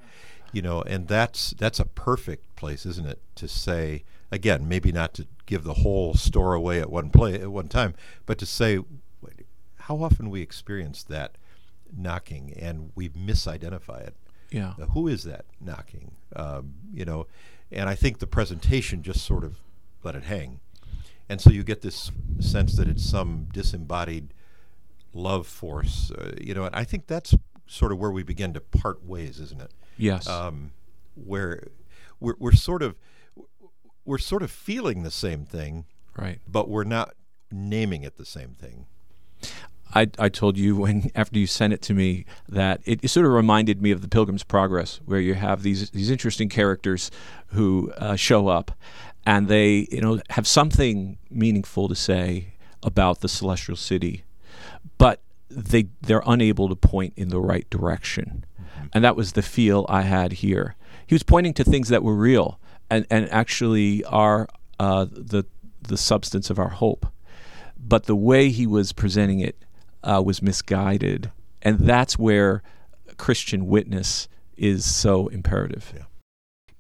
You 0.52 0.62
know, 0.62 0.82
and 0.82 1.08
that's 1.08 1.52
that's 1.52 1.80
a 1.80 1.86
perfect 1.86 2.56
place, 2.56 2.86
isn't 2.86 3.08
it, 3.08 3.22
to 3.36 3.48
say 3.48 4.04
again, 4.32 4.68
maybe 4.68 4.92
not 4.92 5.14
to 5.16 5.28
give 5.46 5.64
the 5.64 5.76
whole 5.76 6.14
store 6.16 6.54
away 6.54 6.80
at 6.80 6.90
one 6.90 7.10
play 7.10 7.36
at 7.36 7.52
one 7.52 7.68
time, 7.68 7.94
but 8.26 8.38
to 8.40 8.46
say 8.46 8.80
how 9.86 10.02
often 10.02 10.32
we 10.32 10.42
experience 10.42 11.04
that 11.04 11.38
knocking 11.96 12.54
and 12.60 12.92
we 12.96 13.10
misidentify 13.10 14.08
it. 14.08 14.16
Yeah. 14.50 14.74
Uh, 14.82 14.86
who 14.88 15.08
is 15.08 15.24
that 15.26 15.46
knocking? 15.62 16.12
Um, 16.36 16.74
you 16.92 17.06
know, 17.06 17.28
and 17.72 17.90
I 17.90 17.96
think 17.96 18.20
the 18.20 18.28
presentation 18.28 19.04
just 19.04 19.26
sort 19.26 19.44
of 19.44 19.58
let 20.04 20.16
it 20.16 20.24
hang. 20.24 20.60
And 21.28 21.42
so 21.42 21.50
you 21.50 21.64
get 21.64 21.82
this 21.82 22.12
sense 22.40 22.76
that 22.76 22.88
it's 22.88 23.04
some 23.04 23.48
disembodied 23.52 24.34
love 25.14 25.48
force, 25.48 26.12
uh, 26.12 26.34
you 26.40 26.54
know. 26.54 26.66
And 26.66 26.76
I 26.76 26.84
think 26.84 27.08
that's 27.08 27.36
sort 27.68 27.92
of 27.92 27.98
where 27.98 28.12
we 28.12 28.24
begin 28.24 28.54
to 28.54 28.62
part 28.62 29.04
ways, 29.04 29.40
isn't 29.40 29.62
it? 29.62 29.72
Yes. 29.98 30.28
Um, 30.28 30.72
where 31.16 31.68
we're, 32.20 32.36
we're 32.38 32.52
sort 32.52 32.84
of 32.84 32.96
we're 34.06 34.20
sort 34.20 34.44
of 34.44 34.52
feeling 34.52 35.04
the 35.04 35.12
same 35.12 35.46
thing, 35.46 35.86
right? 36.16 36.40
But 36.48 36.70
we're 36.70 36.84
not 36.84 37.16
naming 37.52 38.04
it 38.04 38.18
the 38.18 38.26
same 38.26 38.52
thing. 38.52 38.86
I, 39.94 40.10
I 40.18 40.30
told 40.30 40.58
you 40.58 40.76
when 40.76 41.12
after 41.16 41.40
you 41.40 41.48
sent 41.48 41.74
it 41.74 41.82
to 41.84 41.94
me 41.94 42.26
that 42.50 42.82
it, 42.86 43.04
it, 43.04 43.08
sort 43.10 43.26
of 43.26 43.32
reminded 43.32 43.82
me 43.82 43.92
of 43.92 44.02
the 44.02 44.08
Pilgrim's 44.08 44.44
Progress, 44.44 45.00
where 45.06 45.20
you 45.20 45.36
have 45.36 45.64
these 45.64 45.90
these 45.92 46.10
interesting 46.10 46.50
characters 46.50 47.12
who 47.48 47.92
uh, 47.98 48.16
show 48.16 48.48
up, 48.48 48.72
and 49.26 49.48
they 49.48 49.88
you 49.92 50.02
know 50.02 50.20
have 50.32 50.48
something 50.48 51.18
meaningful 51.30 51.88
to 51.88 51.96
say 51.96 52.54
about 52.84 53.22
the 53.22 53.30
celestial 53.30 53.76
city, 53.76 54.24
but 54.98 55.22
they 55.50 55.88
they're 56.02 56.24
unable 56.26 56.70
to 56.70 56.76
point 56.76 57.14
in 57.16 57.30
the 57.30 57.40
right 57.40 57.70
direction, 57.70 58.46
mm-hmm. 58.60 58.88
and 58.94 59.04
that 59.04 59.16
was 59.16 59.34
the 59.34 59.42
feel 59.42 59.86
I 59.88 60.02
had 60.02 60.34
here. 60.34 60.76
He 61.08 61.14
was 61.16 61.24
pointing 61.24 61.54
to 61.56 61.64
things 61.64 61.90
that 61.90 62.04
were 62.04 62.16
real 62.16 62.60
and 62.90 63.06
and 63.10 63.30
actually 63.32 64.04
are 64.06 64.48
uh, 64.80 65.06
the 65.10 65.46
the 65.82 65.98
substance 65.98 66.50
of 66.50 66.60
our 66.60 66.70
hope, 66.70 67.06
but 67.78 68.06
the 68.06 68.16
way 68.16 68.50
he 68.50 68.66
was 68.66 68.92
presenting 68.92 69.40
it 69.40 69.56
uh, 70.06 70.22
was 70.24 70.42
misguided. 70.42 71.32
And 71.62 71.80
that's 71.80 72.18
where 72.18 72.62
Christian 73.18 73.68
witness 73.68 74.28
is 74.56 74.86
so 74.86 75.28
imperative. 75.28 75.92
Yeah. 75.96 76.04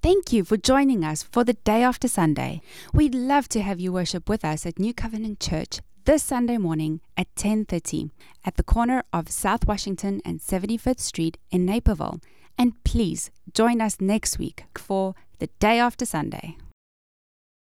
Thank 0.01 0.31
you 0.31 0.43
for 0.43 0.55
joining 0.55 1.03
us 1.03 1.23
for 1.23 1.43
the 1.43 1.53
day 1.53 1.81
after 1.81 2.07
Sunday. 2.07 2.61
We'd 2.93 3.15
love 3.15 3.49
to 3.49 3.61
have 3.61 3.79
you 3.79 3.91
worship 3.91 4.29
with 4.29 4.45
us 4.45 4.65
at 4.65 4.77
New 4.77 4.93
Covenant 4.93 5.39
Church 5.39 5.79
this 6.05 6.21
Sunday 6.21 6.59
morning 6.59 7.01
at 7.17 7.33
10:30 7.35 8.11
at 8.43 8.55
the 8.55 8.63
corner 8.63 9.03
of 9.11 9.31
South 9.31 9.65
Washington 9.65 10.21
and 10.23 10.39
75th 10.39 10.99
Street 10.99 11.39
in 11.49 11.65
Naperville. 11.65 12.21
And 12.55 12.81
please 12.83 13.31
join 13.53 13.81
us 13.81 13.99
next 13.99 14.37
week 14.37 14.65
for 14.75 15.15
the 15.39 15.49
day 15.59 15.79
after 15.79 16.05
Sunday. 16.05 16.57